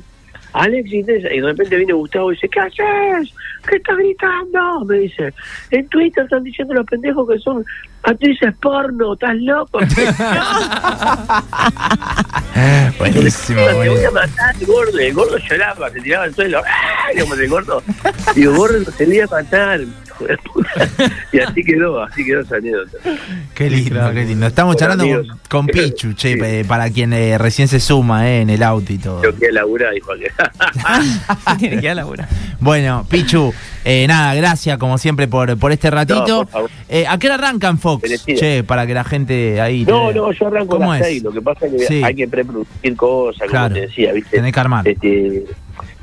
Alexis, 0.52 1.04
Texas. 1.04 1.32
Y 1.34 1.40
de 1.40 1.46
repente 1.46 1.76
viene 1.76 1.92
Gustavo 1.92 2.30
y 2.32 2.36
dice, 2.36 2.48
¿qué 2.48 2.60
haces? 2.60 3.34
¿Qué 3.68 3.76
estás 3.76 3.96
gritando? 3.96 4.84
Me 4.86 4.98
dice, 4.98 5.34
en 5.70 5.88
Twitter 5.88 6.24
están 6.24 6.44
diciendo 6.44 6.74
los 6.74 6.86
pendejos 6.86 7.28
que 7.28 7.38
son 7.40 7.64
actrices 8.04 8.54
porno, 8.60 9.14
¿estás 9.14 9.36
loco? 9.36 9.78
buenísimo, 12.98 13.60
Me 13.66 13.88
voy 13.88 14.04
a 14.04 14.10
matar, 14.10 14.54
el 14.60 14.66
gordo. 14.66 14.98
El 14.98 15.14
gordo 15.14 15.38
lloraba, 15.38 15.90
se 15.90 16.00
tiraba 16.00 16.24
al 16.24 16.34
suelo. 16.34 16.62
¡Ay! 17.08 17.18
Como 17.18 17.34
el 17.34 17.48
gordo. 17.48 17.82
Digo, 18.34 18.54
gordo, 18.54 18.92
se 18.92 19.06
le 19.06 19.16
iba 19.16 19.24
a 19.24 19.42
matar. 19.42 19.80
y 21.32 21.38
así 21.38 21.64
quedó, 21.64 22.02
así 22.02 22.24
quedó 22.24 22.40
esa 22.40 22.56
anécdota. 22.56 22.98
Qué 23.54 23.70
lindo, 23.70 24.10
qué 24.12 24.24
lindo. 24.24 24.46
Estamos 24.46 24.76
charlando 24.76 25.22
con, 25.48 25.66
Pichu, 25.66 26.14
che, 26.14 26.32
eh, 26.32 26.64
para 26.64 26.90
quien 26.90 27.12
eh, 27.12 27.38
recién 27.38 27.68
se 27.68 27.80
suma 27.80 28.28
eh, 28.28 28.40
en 28.42 28.50
el 28.50 28.62
auto 28.62 28.92
y 28.92 28.98
todo. 28.98 29.22
Yo 29.22 29.34
quiero 29.34 29.54
laburar, 29.54 29.92
dijo 29.92 30.12
Tiene 31.58 31.80
que 31.80 31.94
laburar. 31.94 32.28
Bueno, 32.60 33.06
Pichu, 33.08 33.52
nada, 34.08 34.34
gracias 34.34 34.78
como 34.78 34.98
siempre 34.98 35.28
por, 35.28 35.56
por 35.58 35.72
este 35.72 35.90
ratito. 35.90 36.48
¿A 37.08 37.18
qué 37.18 37.26
hora 37.26 37.34
arrancan 37.34 37.78
Fox? 37.78 38.24
Che, 38.24 38.64
para 38.64 38.86
que 38.86 38.94
la 38.94 39.04
gente 39.04 39.60
ahí. 39.60 39.84
No, 39.84 40.12
no, 40.12 40.32
yo 40.32 40.46
arranco 40.46 40.82
a 40.82 40.98
las 40.98 41.06
6. 41.06 41.22
Lo 41.22 41.32
que 41.32 41.42
pasa 41.42 41.66
es 41.66 41.88
que 41.88 42.04
hay 42.04 42.14
que 42.14 42.28
preproducir 42.28 42.96
cosas, 42.96 43.48
como 43.50 43.70
te 43.70 43.80
decía, 43.82 44.12
¿viste? 44.12 44.36
Tenés 44.36 44.52
que 44.52 44.60
armar. 44.60 44.86
Este, 44.86 45.44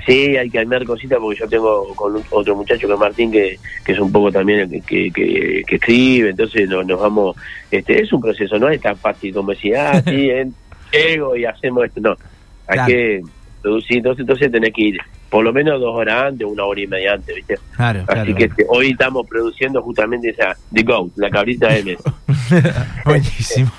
Sí, 0.06 0.38
hay 0.38 0.50
que 0.50 0.60
armar 0.60 0.86
cositas 0.86 1.20
porque 1.20 1.40
yo 1.40 1.48
tengo 1.48 1.94
con 1.96 2.22
otro 2.32 2.56
muchacho 2.56 2.88
que 2.88 2.94
es 2.94 3.00
Martín, 3.00 3.32
que, 3.32 3.60
que 3.84 3.92
es 3.92 4.00
un 4.00 4.12
poco 4.12 4.32
también 4.32 4.70
que, 4.82 5.12
que, 5.12 5.64
que 5.68 5.76
escribe, 5.76 6.30
entonces 6.30 6.70
nos, 6.70 6.86
nos, 6.86 7.00
vamos, 7.00 7.36
este 7.70 8.02
es 8.02 8.12
un 8.14 8.22
proceso, 8.22 8.58
no 8.58 8.70
es 8.70 8.82
tan 8.82 8.96
fácil 8.98 9.34
como 9.34 9.52
decir, 9.52 9.76
ah, 9.76 10.02
sí, 10.02 10.30
llego 10.92 11.36
y 11.36 11.46
hacemos 11.46 11.86
esto, 11.86 12.00
no, 12.02 12.16
hay 12.68 12.86
que 12.86 13.22
producir, 13.62 13.98
entonces, 13.98 14.22
entonces 14.22 14.52
tenés 14.52 14.74
que 14.74 14.82
ir 14.82 15.00
por 15.30 15.44
lo 15.44 15.54
menos 15.54 15.80
dos 15.80 15.96
horas 15.96 16.26
antes, 16.28 16.48
una 16.48 16.66
hora 16.66 16.82
y 16.82 16.88
media 16.88 17.14
antes, 17.14 17.36
¿viste? 17.36 17.60
Claro, 17.76 18.04
Así 18.08 18.34
que 18.34 18.46
este, 18.46 18.66
hoy 18.68 18.92
estamos 18.92 19.28
produciendo 19.28 19.82
justamente 19.82 20.30
esa, 20.30 20.56
The 20.74 20.84
Goat, 20.84 21.12
la 21.16 21.30
cabrita 21.30 21.76
M. 21.76 21.98
Buenísimo. 23.06 23.72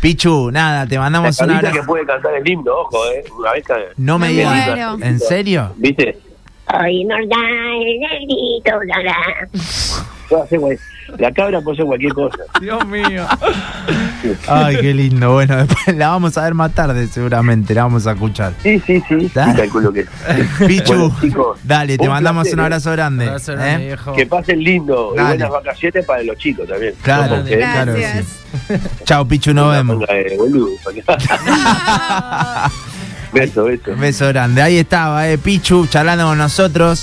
Pichu, 0.00 0.50
nada, 0.50 0.86
te 0.86 0.98
mandamos 0.98 1.38
una 1.40 1.72
que 1.72 1.82
puede 1.82 2.06
cantar 2.06 2.34
el 2.34 2.48
himno, 2.48 2.72
ojo, 2.72 3.06
¿eh? 3.10 3.24
Una 3.38 3.52
vez 3.52 3.64
que... 3.66 3.74
No 3.96 4.18
me 4.18 4.28
digas. 4.28 5.00
¿En 5.00 5.18
serio? 5.18 5.72
¿Viste? 5.76 6.18
Hoy 6.72 7.04
nos 7.04 7.28
da 7.28 7.36
el 7.76 8.00
negrito, 8.00 8.82
la, 8.84 9.02
la. 9.02 9.48
La 11.18 11.32
cabra 11.32 11.60
puede 11.60 11.76
ser 11.76 11.86
cualquier 11.86 12.12
cosa. 12.12 12.38
Dios 12.60 12.86
mío. 12.86 13.26
Ay, 14.48 14.78
qué 14.80 14.94
lindo. 14.94 15.32
Bueno, 15.32 15.56
después 15.66 15.96
la 15.96 16.08
vamos 16.08 16.36
a 16.38 16.42
ver 16.44 16.54
más 16.54 16.72
tarde, 16.72 17.06
seguramente. 17.06 17.74
La 17.74 17.82
vamos 17.84 18.06
a 18.06 18.12
escuchar. 18.12 18.54
Sí, 18.62 18.80
sí, 18.86 19.02
sí. 19.08 19.30
Calculo 19.34 19.92
que. 19.92 20.06
Pichu, 20.66 21.12
dale, 21.62 21.98
te 21.98 22.08
mandamos 22.08 22.52
un 22.52 22.60
abrazo 22.60 22.92
grande. 22.92 23.30
¿eh? 23.58 23.96
Que 24.16 24.26
pasen 24.26 24.62
lindo. 24.62 25.14
Y 25.16 25.20
buenas 25.20 25.50
vacaciones 25.50 26.04
para 26.04 26.22
los 26.22 26.36
chicos 26.38 26.68
también. 26.68 26.94
Claro, 27.02 27.42
claro. 27.44 27.94
Chao, 29.04 29.26
Pichu, 29.26 29.52
nos 29.52 29.72
vemos. 29.72 29.98
beso, 33.32 33.64
beso. 33.64 33.96
Beso 33.96 34.28
grande. 34.28 34.62
Ahí 34.62 34.78
estaba, 34.78 35.28
eh, 35.28 35.38
Pichu, 35.38 35.86
charlando 35.86 36.26
con 36.26 36.38
nosotros. 36.38 37.00